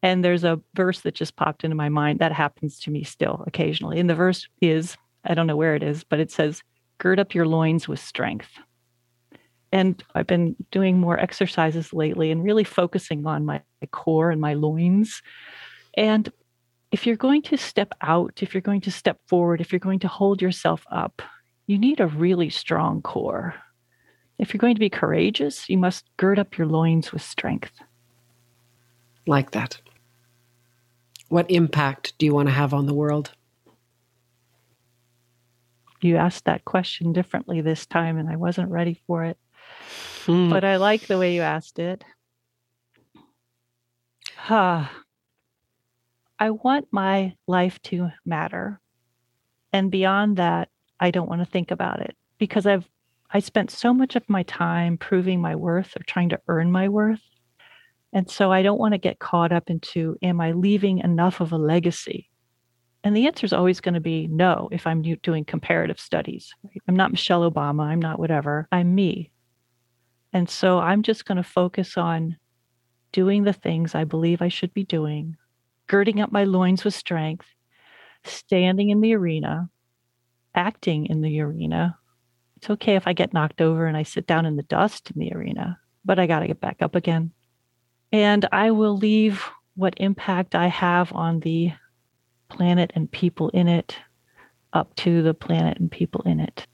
And 0.02 0.24
there's 0.24 0.43
a 0.43 0.60
verse 0.76 1.02
that 1.02 1.15
just 1.15 1.36
popped 1.36 1.63
into 1.63 1.76
my 1.76 1.89
mind 1.89 2.19
that 2.19 2.34
happens 2.34 2.80
to 2.82 2.91
me 2.91 3.04
still 3.04 3.43
occasionally. 3.48 4.00
And 4.00 4.10
the 4.10 4.15
verse 4.15 4.48
is 4.62 4.98
I 5.26 5.34
don't 5.34 5.48
know 5.48 5.56
where 5.56 5.76
it 5.76 5.84
is, 5.84 6.04
but 6.04 6.19
it 6.19 6.32
says, 6.32 6.62
Gird 6.98 7.19
up 7.19 7.34
your 7.34 7.46
loins 7.46 7.88
with 7.88 8.00
strength. 8.00 8.50
And 9.72 10.04
I've 10.13 10.28
been 10.28 10.56
doing 10.72 11.00
more 11.00 11.19
exercises 11.19 11.93
lately 11.93 12.30
and 12.30 12.43
really 12.43 12.63
focusing 12.63 13.26
on 13.26 13.46
my 13.46 13.62
core 13.91 14.30
and 14.30 14.39
my 14.39 14.54
loins. 14.54 15.24
And 15.96 16.32
if 16.91 17.08
you're 17.08 17.15
going 17.15 17.41
to 17.43 17.58
step 17.58 17.93
out, 18.02 18.43
if 18.43 18.54
you're 18.54 18.62
going 18.62 18.82
to 18.82 18.91
step 18.91 19.17
forward, 19.28 19.62
if 19.62 19.72
you're 19.72 19.80
going 19.80 20.00
to 20.00 20.08
hold 20.08 20.41
yourself 20.41 20.86
up, 20.91 21.24
you 21.65 21.80
need 21.80 22.00
a 22.00 22.08
really 22.08 22.52
strong 22.52 23.02
core. 23.02 23.56
If 24.38 24.54
you're 24.54 24.60
going 24.60 24.76
to 24.76 24.80
be 24.80 24.89
courageous, 24.89 25.69
you 25.69 25.78
must 25.78 26.06
gird 26.17 26.39
up 26.39 26.58
your 26.58 26.67
loins 26.67 27.12
with 27.12 27.22
strength. 27.22 27.72
Like 29.26 29.52
that. 29.52 29.80
What 31.30 31.50
impact 31.50 32.13
do 32.17 32.26
you 32.26 32.34
want 32.34 32.48
to 32.48 32.54
have 32.54 32.74
on 32.74 32.86
the 32.86 32.93
world? 32.93 33.32
You 36.02 36.17
asked 36.17 36.46
that 36.46 36.65
question 36.65 37.13
differently 37.13 37.62
this 37.62 37.86
time, 37.86 38.17
and 38.17 38.30
I 38.30 38.36
wasn't 38.36 38.69
ready 38.69 39.00
for 39.08 39.24
it. 39.24 39.38
Hmm. 40.26 40.50
But 40.50 40.63
I 40.63 40.76
like 40.76 41.08
the 41.08 41.17
way 41.17 41.34
you 41.36 41.41
asked 41.41 41.80
it. 41.80 42.04
Huh. 44.36 44.88
I 46.38 46.50
want 46.50 46.88
my 46.91 47.36
life 47.48 47.82
to 47.84 48.10
matter. 48.26 48.82
And 49.72 49.89
beyond 49.89 50.38
that, 50.38 50.69
I 51.00 51.12
don't 51.12 51.30
want 51.30 51.41
to 51.41 51.46
think 51.46 51.72
about 51.72 52.02
it 52.02 52.15
because 52.38 52.65
I've 52.65 52.88
I 53.34 53.39
spent 53.39 53.72
so 53.72 53.93
much 53.93 54.15
of 54.15 54.30
my 54.30 54.43
time 54.43 54.98
proving 54.98 55.41
my 55.41 55.56
worth 55.56 55.96
or 55.98 56.04
trying 56.04 56.30
to 56.30 56.39
earn 56.48 56.72
my 56.72 56.88
worth 56.88 57.22
and 58.13 58.30
so 58.30 58.52
I 58.52 58.62
don't 58.62 58.80
want 58.80 58.93
to 58.93 59.00
get 59.00 59.19
caught 59.19 59.52
up 59.52 59.69
into 59.69 60.17
am 60.22 60.39
I 60.39 60.52
leaving 60.52 61.00
enough 61.00 61.41
of 61.41 61.52
a 61.52 61.58
legacy? 61.58 62.30
And 63.04 63.17
the 63.17 63.26
answer 63.26 63.46
is 63.46 63.54
always 63.54 63.82
going 63.82 63.96
to 63.96 64.00
be 64.00 64.28
no 64.28 64.69
if 64.72 64.88
I'm 64.88 65.02
doing 65.02 65.43
comparative 65.43 66.00
studies. 66.00 66.54
I'm 66.88 66.96
not 66.96 67.12
Michelle 67.12 67.50
Obama, 67.50 67.84
I'm 67.84 68.00
not 68.00 68.19
whatever, 68.19 68.67
I'm 68.72 68.93
me. 68.93 69.32
And 70.32 70.48
so 70.50 70.80
I'm 70.80 71.04
just 71.04 71.26
going 71.26 71.38
to 71.38 71.43
focus 71.43 71.98
on 71.98 72.38
doing 73.12 73.43
the 73.43 73.54
things 73.54 73.93
I 73.93 74.04
believe 74.04 74.41
I 74.41 74.48
should 74.48 74.74
be 74.74 74.86
doing, 74.86 75.36
girding 75.88 76.22
up 76.22 76.32
my 76.32 76.43
loins 76.43 76.84
with 76.84 76.93
strength, 76.93 77.48
standing 78.24 78.89
in 78.89 79.02
the 79.02 79.15
arena, 79.15 79.69
acting 80.56 81.08
in 81.08 81.22
the 81.22 81.41
arena. 81.41 81.98
It's 82.63 82.69
okay 82.69 82.95
if 82.95 83.08
I 83.08 83.12
get 83.12 83.34
knocked 83.34 83.60
over 83.60 83.88
and 83.88 83.97
I 83.97 84.04
sit 84.04 84.26
down 84.26 84.45
in 84.45 84.56
the 84.56 84.63
dust 84.63 85.12
in 85.12 85.19
the 85.19 85.34
arena, 85.34 85.78
but 86.06 86.17
I 86.17 86.28
got 86.28 86.39
to 86.39 86.47
get 86.47 86.62
back 86.62 86.78
up 86.82 86.95
again 86.95 87.34
and 88.13 88.47
I 88.54 88.71
will 88.71 88.95
leave 88.95 89.43
what 89.76 89.95
impact 89.97 90.56
I 90.56 90.67
have 90.67 91.12
on 91.12 91.41
the 91.41 91.73
planet 92.47 92.93
and 92.95 93.12
people 93.12 93.49
in 93.49 93.67
it 93.67 93.99
up 94.71 94.95
to 94.95 95.21
the 95.21 95.34
planet 95.34 95.78
and 95.78 95.91
people 95.91 96.21
in 96.21 96.39
it. 96.39 96.65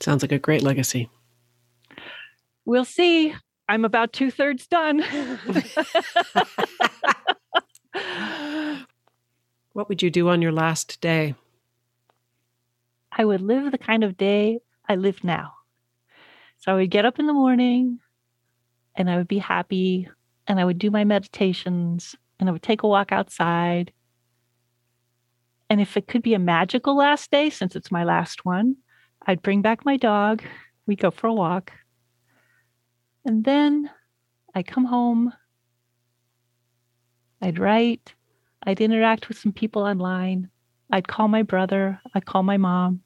Sounds 0.00 0.22
like 0.22 0.32
a 0.32 0.38
great 0.38 0.60
legacy. 0.60 1.08
We'll 2.66 2.84
see. 2.84 3.34
I'm 3.66 3.86
about 3.86 4.12
two 4.12 4.30
thirds 4.30 4.66
done. 4.66 4.98
what 9.72 9.88
would 9.88 10.02
you 10.02 10.10
do 10.10 10.28
on 10.28 10.42
your 10.42 10.52
last 10.52 11.00
day? 11.00 11.36
I 13.10 13.24
would 13.24 13.40
live 13.40 13.72
the 13.72 13.78
kind 13.78 14.04
of 14.04 14.18
day 14.18 14.58
I 14.88 14.96
live 14.96 15.24
now. 15.24 15.54
So 16.58 16.72
I 16.72 16.76
would 16.76 16.90
get 16.90 17.04
up 17.04 17.18
in 17.18 17.26
the 17.26 17.32
morning 17.32 18.00
and 18.94 19.10
I 19.10 19.16
would 19.16 19.28
be 19.28 19.38
happy 19.38 20.08
and 20.46 20.60
I 20.60 20.64
would 20.64 20.78
do 20.78 20.90
my 20.90 21.04
meditations 21.04 22.16
and 22.38 22.48
I 22.48 22.52
would 22.52 22.62
take 22.62 22.82
a 22.82 22.88
walk 22.88 23.12
outside. 23.12 23.92
And 25.70 25.80
if 25.80 25.96
it 25.96 26.06
could 26.06 26.22
be 26.22 26.34
a 26.34 26.38
magical 26.38 26.96
last 26.96 27.30
day, 27.30 27.50
since 27.50 27.74
it's 27.74 27.90
my 27.90 28.04
last 28.04 28.44
one, 28.44 28.76
I'd 29.26 29.42
bring 29.42 29.62
back 29.62 29.84
my 29.84 29.96
dog. 29.96 30.42
We'd 30.86 31.00
go 31.00 31.10
for 31.10 31.26
a 31.26 31.34
walk. 31.34 31.72
And 33.24 33.44
then 33.44 33.90
I'd 34.54 34.66
come 34.66 34.84
home. 34.84 35.32
I'd 37.40 37.58
write. 37.58 38.14
I'd 38.62 38.80
interact 38.80 39.28
with 39.28 39.38
some 39.38 39.52
people 39.52 39.82
online. 39.82 40.50
I'd 40.90 41.08
call 41.08 41.28
my 41.28 41.42
brother. 41.42 42.00
I'd 42.14 42.26
call 42.26 42.42
my 42.42 42.56
mom. 42.56 43.03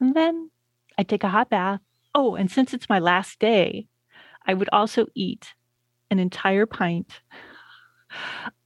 And 0.00 0.14
then 0.14 0.50
I'd 0.98 1.08
take 1.08 1.24
a 1.24 1.28
hot 1.28 1.50
bath. 1.50 1.80
Oh, 2.14 2.34
and 2.34 2.50
since 2.50 2.72
it's 2.72 2.88
my 2.88 2.98
last 2.98 3.38
day, 3.38 3.88
I 4.46 4.54
would 4.54 4.68
also 4.72 5.06
eat 5.14 5.54
an 6.10 6.18
entire 6.18 6.66
pint 6.66 7.20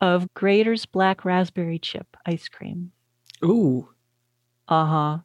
of 0.01 0.33
Graeter's 0.35 0.87
black 0.87 1.25
raspberry 1.25 1.79
chip 1.79 2.17
ice 2.27 2.49
cream. 2.49 2.93
Ooh. 3.45 3.89
Uh 4.69 4.87
huh. 4.87 5.19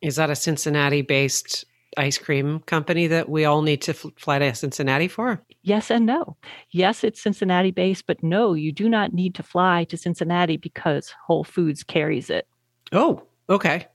Is 0.00 0.16
that 0.16 0.30
a 0.30 0.36
Cincinnati 0.36 1.02
based 1.02 1.64
ice 1.96 2.18
cream 2.18 2.60
company 2.60 3.06
that 3.06 3.28
we 3.28 3.44
all 3.44 3.62
need 3.62 3.82
to 3.82 3.92
f- 3.92 4.06
fly 4.16 4.38
to 4.38 4.54
Cincinnati 4.54 5.08
for? 5.08 5.42
Yes 5.62 5.90
and 5.90 6.06
no. 6.06 6.36
Yes, 6.70 7.04
it's 7.04 7.22
Cincinnati 7.22 7.70
based, 7.70 8.06
but 8.06 8.22
no, 8.22 8.54
you 8.54 8.72
do 8.72 8.88
not 8.88 9.12
need 9.12 9.34
to 9.36 9.42
fly 9.42 9.84
to 9.84 9.96
Cincinnati 9.96 10.56
because 10.56 11.14
Whole 11.26 11.44
Foods 11.44 11.82
carries 11.82 12.30
it. 12.30 12.46
Oh, 12.92 13.22
okay. 13.48 13.86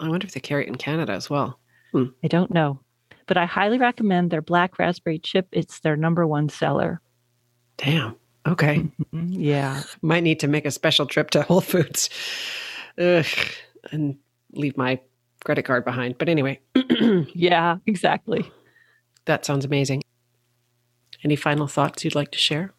I 0.00 0.08
wonder 0.08 0.26
if 0.26 0.32
they 0.32 0.40
carry 0.40 0.64
it 0.64 0.68
in 0.68 0.76
Canada 0.76 1.12
as 1.12 1.28
well. 1.30 1.58
Hmm. 1.92 2.06
I 2.24 2.28
don't 2.28 2.50
know, 2.50 2.80
but 3.26 3.36
I 3.36 3.44
highly 3.44 3.78
recommend 3.78 4.30
their 4.30 4.42
black 4.42 4.78
raspberry 4.78 5.18
chip. 5.18 5.48
It's 5.52 5.80
their 5.80 5.96
number 5.96 6.26
one 6.26 6.48
seller. 6.48 7.00
Damn. 7.76 8.16
Okay. 8.46 8.88
Yeah. 9.12 9.82
Might 10.02 10.22
need 10.22 10.40
to 10.40 10.48
make 10.48 10.66
a 10.66 10.70
special 10.70 11.04
trip 11.06 11.30
to 11.30 11.42
Whole 11.42 11.60
Foods 11.60 12.10
Ugh, 12.98 13.26
and 13.90 14.16
leave 14.52 14.76
my 14.76 15.00
credit 15.44 15.64
card 15.64 15.84
behind. 15.84 16.16
But 16.18 16.28
anyway. 16.28 16.60
yeah, 17.34 17.78
exactly. 17.86 18.50
That 19.24 19.44
sounds 19.44 19.64
amazing. 19.64 20.02
Any 21.24 21.36
final 21.36 21.66
thoughts 21.66 22.04
you'd 22.04 22.14
like 22.14 22.30
to 22.32 22.38
share? 22.38 22.72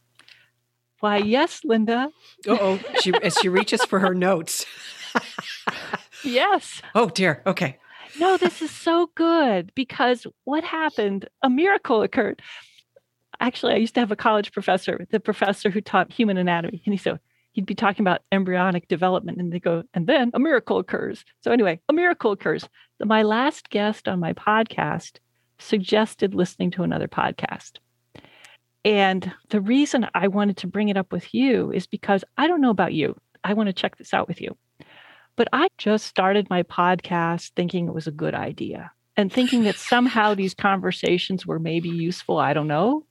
Why, 0.99 1.17
yes, 1.17 1.61
Linda. 1.63 2.09
oh, 2.47 2.79
she 3.01 3.13
as 3.23 3.35
she 3.37 3.49
reaches 3.49 3.83
for 3.83 3.99
her 3.99 4.13
notes. 4.13 4.65
yes. 6.23 6.81
Oh 6.95 7.09
dear. 7.09 7.41
Okay. 7.45 7.77
No, 8.19 8.37
this 8.37 8.61
is 8.61 8.71
so 8.71 9.09
good 9.15 9.71
because 9.73 10.27
what 10.43 10.63
happened? 10.63 11.29
A 11.41 11.49
miracle 11.49 12.01
occurred. 12.01 12.41
Actually, 13.39 13.73
I 13.73 13.77
used 13.77 13.93
to 13.95 13.99
have 14.01 14.11
a 14.11 14.17
college 14.17 14.51
professor, 14.51 15.05
the 15.09 15.19
professor 15.19 15.69
who 15.69 15.81
taught 15.81 16.11
human 16.11 16.37
anatomy, 16.37 16.81
and 16.85 16.93
he 16.93 16.97
said 16.97 17.19
he'd 17.53 17.65
be 17.65 17.75
talking 17.75 18.03
about 18.03 18.21
embryonic 18.31 18.87
development, 18.87 19.39
and 19.39 19.51
they 19.51 19.59
go, 19.59 19.83
and 19.93 20.07
then 20.07 20.31
a 20.33 20.39
miracle 20.39 20.77
occurs. 20.77 21.25
So 21.41 21.51
anyway, 21.51 21.79
a 21.89 21.93
miracle 21.93 22.31
occurs. 22.31 22.67
My 23.03 23.23
last 23.23 23.69
guest 23.69 24.07
on 24.07 24.19
my 24.19 24.33
podcast 24.33 25.17
suggested 25.57 26.33
listening 26.33 26.71
to 26.71 26.83
another 26.83 27.07
podcast. 27.07 27.73
And 28.83 29.31
the 29.49 29.61
reason 29.61 30.07
I 30.15 30.27
wanted 30.27 30.57
to 30.57 30.67
bring 30.67 30.89
it 30.89 30.97
up 30.97 31.11
with 31.11 31.33
you 31.33 31.71
is 31.71 31.85
because 31.87 32.23
I 32.37 32.47
don't 32.47 32.61
know 32.61 32.71
about 32.71 32.93
you. 32.93 33.15
I 33.43 33.53
want 33.53 33.67
to 33.67 33.73
check 33.73 33.97
this 33.97 34.13
out 34.13 34.27
with 34.27 34.41
you. 34.41 34.57
But 35.35 35.47
I 35.53 35.67
just 35.77 36.05
started 36.05 36.49
my 36.49 36.63
podcast 36.63 37.51
thinking 37.55 37.87
it 37.87 37.93
was 37.93 38.07
a 38.07 38.11
good 38.11 38.35
idea 38.35 38.91
and 39.17 39.31
thinking 39.31 39.63
that 39.63 39.75
somehow 39.75 40.33
these 40.35 40.53
conversations 40.53 41.45
were 41.45 41.59
maybe 41.59 41.89
useful. 41.89 42.37
I 42.37 42.53
don't 42.53 42.67
know. 42.67 43.05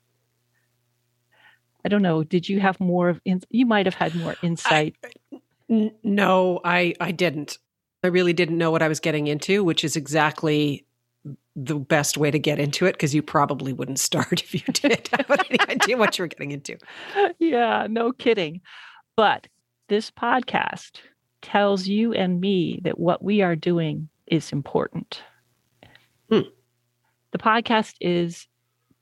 I 1.85 1.89
don't 1.89 2.03
know. 2.03 2.23
Did 2.23 2.49
you 2.49 2.61
have 2.61 2.79
more 2.79 3.09
of 3.09 3.21
in, 3.25 3.41
you 3.51 3.67
might 3.67 3.87
have 3.87 3.95
had 3.95 4.15
more 4.15 4.37
insight? 4.43 4.97
I, 5.03 5.41
n- 5.71 5.95
no, 6.03 6.61
I 6.65 6.95
I 7.01 7.11
didn't. 7.11 7.59
I 8.03 8.09
really 8.09 8.33
didn't 8.33 8.59
know 8.59 8.71
what 8.71 8.83
I 8.83 8.89
was 8.89 9.01
getting 9.01 9.27
into, 9.27 9.63
which 9.65 9.85
is 9.85 9.97
exactly 9.97 10.87
the 11.57 11.75
best 11.77 12.17
way 12.17 12.31
to 12.31 12.39
get 12.39 12.59
into 12.59 12.87
it 12.87 12.93
because 12.93 13.15
you 13.15 13.23
probably 13.23 13.73
wouldn't 13.73 13.99
start 13.99 14.43
if 14.43 14.55
you 14.55 14.61
did 14.73 15.09
have 15.13 15.31
any 15.31 15.61
idea 15.69 15.97
what 15.97 16.19
you 16.19 16.23
were 16.25 16.29
getting 16.29 16.53
into. 16.53 16.77
Yeah, 17.39 17.87
no 17.91 18.13
kidding. 18.13 18.61
But 19.17 19.49
this 19.89 20.11
podcast 20.11 21.01
tells 21.43 21.87
you 21.87 22.13
and 22.13 22.41
me 22.41 22.81
that 22.85 22.99
what 22.99 23.23
we 23.23 23.43
are 23.43 23.57
doing 23.57 24.09
is 24.27 24.53
important. 24.53 25.23
Hmm. 26.31 26.41
The 27.33 27.39
podcast 27.39 27.95
is 28.01 28.47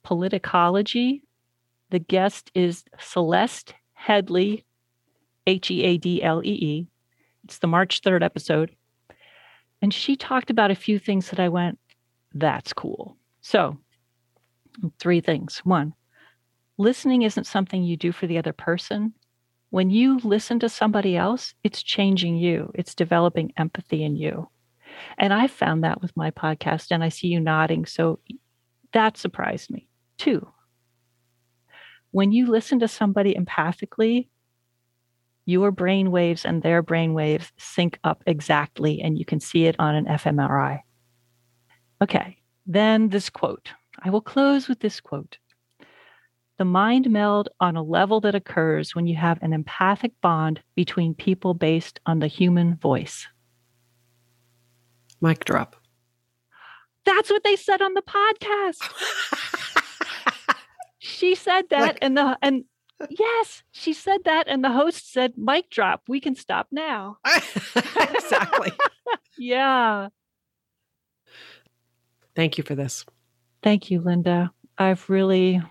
Politicology. 0.05 1.23
The 1.91 1.99
guest 1.99 2.51
is 2.55 2.85
Celeste 2.99 3.75
Headlee, 3.99 4.65
H 5.47 5.71
E 5.71 5.83
A 5.85 5.99
D 5.99 6.23
L 6.23 6.43
E 6.45 6.51
E. 6.51 6.89
It's 7.45 7.59
the 7.59 7.67
March 7.67 8.03
3rd 8.03 8.23
episode. 8.23 8.75
And 9.81 9.95
she 9.95 10.17
talked 10.17 10.51
about 10.51 10.71
a 10.71 10.77
few 10.77 10.99
things 10.99 11.31
that 11.31 11.41
I 11.41 11.49
went, 11.49 11.79
that's 12.35 12.73
cool. 12.73 13.17
So, 13.41 13.79
three 14.99 15.21
things. 15.21 15.59
One, 15.65 15.95
listening 16.77 17.23
isn't 17.23 17.45
something 17.45 17.83
you 17.83 17.97
do 17.97 18.13
for 18.13 18.27
the 18.27 18.39
other 18.39 18.53
person. 18.53 19.15
When 19.71 19.91
you 19.91 20.19
listen 20.19 20.59
to 20.61 20.69
somebody 20.69 21.17
else, 21.17 21.55
it's 21.63 21.83
changing 21.83 22.37
you, 22.37 22.71
it's 22.75 22.95
developing 22.95 23.53
empathy 23.57 24.03
in 24.03 24.17
you. 24.17 24.49
And 25.19 25.33
I 25.33 25.47
found 25.47 25.85
that 25.85 26.01
with 26.01 26.17
my 26.17 26.31
podcast, 26.31 26.91
and 26.91 27.05
I 27.05 27.11
see 27.11 27.29
you 27.29 27.39
nodding. 27.39 27.85
So 27.87 28.19
that 28.93 29.17
surprised 29.17 29.71
me. 29.71 29.87
Two, 30.17 30.49
when 32.11 32.33
you 32.33 32.47
listen 32.47 32.81
to 32.81 32.89
somebody 32.89 33.35
empathically, 33.35 34.29
your 35.45 35.71
brain 35.71 36.11
waves 36.11 36.45
and 36.45 36.63
their 36.63 36.83
brain 36.83 37.15
waves 37.15 37.53
sync 37.59 37.99
up 38.05 38.23
exactly, 38.27 39.01
and 39.01 39.19
you 39.19 39.25
can 39.25 39.41
see 39.41 39.67
it 39.67 39.77
on 39.79 39.95
an 39.95 40.07
fMRI. 40.07 40.81
Okay, 42.03 42.39
then 42.67 43.09
this 43.09 43.31
quote. 43.31 43.71
I 44.03 44.11
will 44.11 44.21
close 44.21 44.69
with 44.69 44.81
this 44.81 45.01
quote. 45.01 45.39
The 46.59 46.65
mind 46.65 47.09
meld 47.09 47.49
on 47.61 47.77
a 47.77 47.83
level 47.83 48.21
that 48.23 48.35
occurs 48.35 48.95
when 48.95 49.07
you 49.07 49.15
have 49.15 49.41
an 49.43 49.53
empathic 49.53 50.13
bond 50.21 50.61
between 50.75 51.15
people 51.15 51.55
based 51.55 52.01
on 52.05 52.19
the 52.19 52.27
human 52.27 52.75
voice. 52.77 53.29
Mic 55.21 55.45
drop. 55.45 55.77
That's 57.05 57.31
what 57.31 57.45
they 57.45 57.55
said 57.55 57.81
on 57.81 57.95
the 57.95 58.03
podcast. 58.03 58.83
she 60.99 61.37
said 61.37 61.63
that 61.71 61.81
like, 61.81 61.99
and 62.03 62.17
the 62.17 62.37
and 62.43 62.65
yes, 63.09 63.63
she 63.71 63.93
said 63.93 64.25
that 64.25 64.49
and 64.49 64.63
the 64.65 64.73
host 64.73 65.13
said 65.13 65.35
mic 65.37 65.71
drop. 65.71 66.03
We 66.09 66.21
can 66.21 66.35
stop 66.35 66.67
now. 66.73 67.19
exactly. 67.77 68.73
yeah. 69.39 70.09
Thank 72.35 72.59
you 72.59 72.65
for 72.65 72.75
this. 72.75 73.05
Thank 73.63 73.91
you, 73.91 74.01
Linda. 74.01 74.53
I've 74.77 75.09
really 75.09 75.63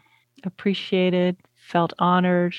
appreciated, 0.43 1.38
felt 1.56 1.93
honored. 2.00 2.56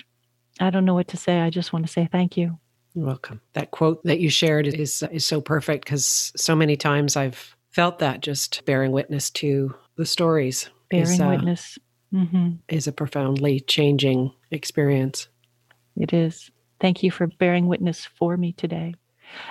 I 0.61 0.71
don't 0.71 0.85
know 0.85 0.95
what 0.95 1.09
to 1.09 1.17
say. 1.17 1.41
I 1.41 1.51
just 1.51 1.73
want 1.73 1.87
to 1.87 1.93
say 1.93 2.09
thank 2.11 2.37
you. 2.37 2.59
You're 2.95 3.07
welcome. 3.07 3.41
That 3.53 3.71
quote 3.71 4.03
that 4.05 4.21
you 4.21 4.31
shared 4.31 4.67
is 4.67 5.05
is 5.13 5.25
so 5.25 5.41
perfect 5.41 5.85
because 5.85 6.33
so 6.37 6.57
many 6.57 6.77
times 6.77 7.17
I've 7.17 7.57
felt 7.71 7.99
that 8.01 8.21
just 8.23 8.65
bearing 8.65 8.93
witness 8.93 9.31
to 9.31 9.75
the 9.97 10.07
stories. 10.07 10.71
Bearing 10.91 11.07
is, 11.07 11.21
uh, 11.21 11.29
witness 11.29 11.79
mm-hmm. 12.13 12.53
is 12.69 12.87
a 12.87 12.93
profoundly 12.93 13.61
changing 13.61 14.33
experience. 14.51 15.29
It 15.97 16.13
is. 16.13 16.51
Thank 16.81 17.03
you 17.03 17.11
for 17.11 17.27
bearing 17.27 17.67
witness 17.67 18.05
for 18.05 18.37
me 18.37 18.53
today. 18.53 18.95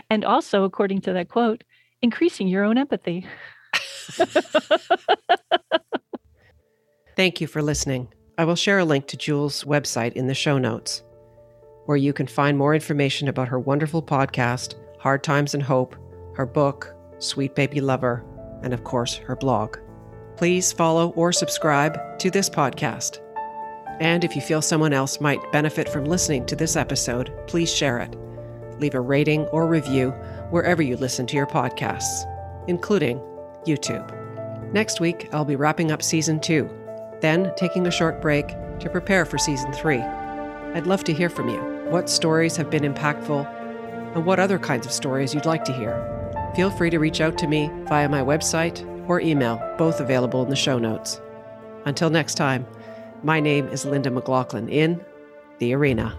And 0.10 0.26
also, 0.26 0.63
according 0.63 1.02
to 1.02 1.13
that 1.13 1.30
quote, 1.30 1.63
increasing 2.02 2.48
your 2.48 2.63
own 2.63 2.78
empathy. 2.78 3.28
Thank 7.16 7.42
you 7.42 7.48
for 7.48 7.62
listening. 7.62 8.08
I 8.39 8.45
will 8.45 8.56
share 8.56 8.78
a 8.78 8.86
link 8.86 9.08
to 9.08 9.17
Jule's 9.17 9.63
website 9.63 10.13
in 10.13 10.28
the 10.28 10.36
show 10.36 10.60
notes, 10.60 11.02
where 11.86 11.97
you 11.97 12.13
can 12.13 12.28
find 12.28 12.56
more 12.56 12.76
information 12.76 13.28
about 13.28 13.47
her 13.47 13.60
wonderful 13.60 14.04
podcast, 14.04 14.76
Hard 15.00 15.23
Times 15.23 15.56
and 15.56 15.63
Hope, 15.63 15.95
her 16.36 16.45
book, 16.45 16.93
Sweet 17.17 17.56
Baby 17.56 17.82
Lover, 17.82 18.23
and 18.62 18.76
of 18.76 18.84
course, 18.84 19.15
her 19.15 19.36
blog. 19.36 19.78
Please 20.36 20.71
follow 20.71 21.10
or 21.12 21.34
subscribe 21.34 22.19
to 22.19 22.30
this 22.30 22.47
podcast. 22.47 23.21
And 24.00 24.23
if 24.23 24.36
you 24.36 24.41
feel 24.43 24.62
someone 24.62 24.93
else 24.93 25.19
might 25.19 25.52
benefit 25.52 25.89
from 25.89 26.06
listening 26.06 26.45
to 26.45 26.56
this 26.56 26.76
episode, 26.76 27.34
please 27.47 27.73
share 27.73 27.97
it. 27.97 28.15
Leave 28.80 28.93
a 28.93 29.02
rating 29.02 29.45
or 29.47 29.65
review 29.65 30.12
wherever 30.52 30.84
you 30.84 30.95
listen 30.95 31.26
to 31.26 31.36
your 31.36 31.47
podcasts, 31.47 32.23
including 32.67 33.17
YouTube. 33.65 34.13
Next 34.71 35.00
week, 35.00 35.28
I'll 35.34 35.43
be 35.43 35.56
wrapping 35.56 35.91
up 35.91 36.04
season 36.04 36.39
two, 36.39 36.69
then 37.21 37.51
taking 37.58 37.88
a 37.88 37.91
short 37.91 38.21
break 38.21 38.47
to 38.80 38.89
prepare 38.89 39.25
for 39.25 39.38
season 39.38 39.73
three. 39.73 39.99
I'd 39.99 40.88
love 40.88 41.03
to 41.06 41.13
hear 41.13 41.30
from 41.30 41.49
you. 41.49 41.60
What 41.89 42.10
stories 42.10 42.56
have 42.58 42.69
been 42.69 42.84
impactful, 42.84 43.45
and 44.15 44.25
what 44.25 44.39
other 44.39 44.60
kinds 44.60 44.86
of 44.86 44.91
stories 44.91 45.34
you'd 45.34 45.45
like 45.45 45.63
to 45.65 45.73
hear. 45.73 45.95
Feel 46.56 46.69
free 46.71 46.89
to 46.89 46.99
reach 46.99 47.21
out 47.21 47.38
to 47.39 47.47
me 47.47 47.71
via 47.84 48.10
my 48.10 48.21
website 48.21 48.86
or 49.08 49.21
email, 49.21 49.62
both 49.77 49.99
available 49.99 50.43
in 50.43 50.49
the 50.49 50.56
show 50.56 50.77
notes. 50.77 51.21
Until 51.86 52.10
next 52.10 52.36
time, 52.36 52.67
my 53.23 53.39
name 53.39 53.67
is 53.69 53.86
Linda 53.86 54.10
McLachlan 54.10 54.69
in 54.71 55.03
The 55.60 55.73
Arena. 55.73 56.17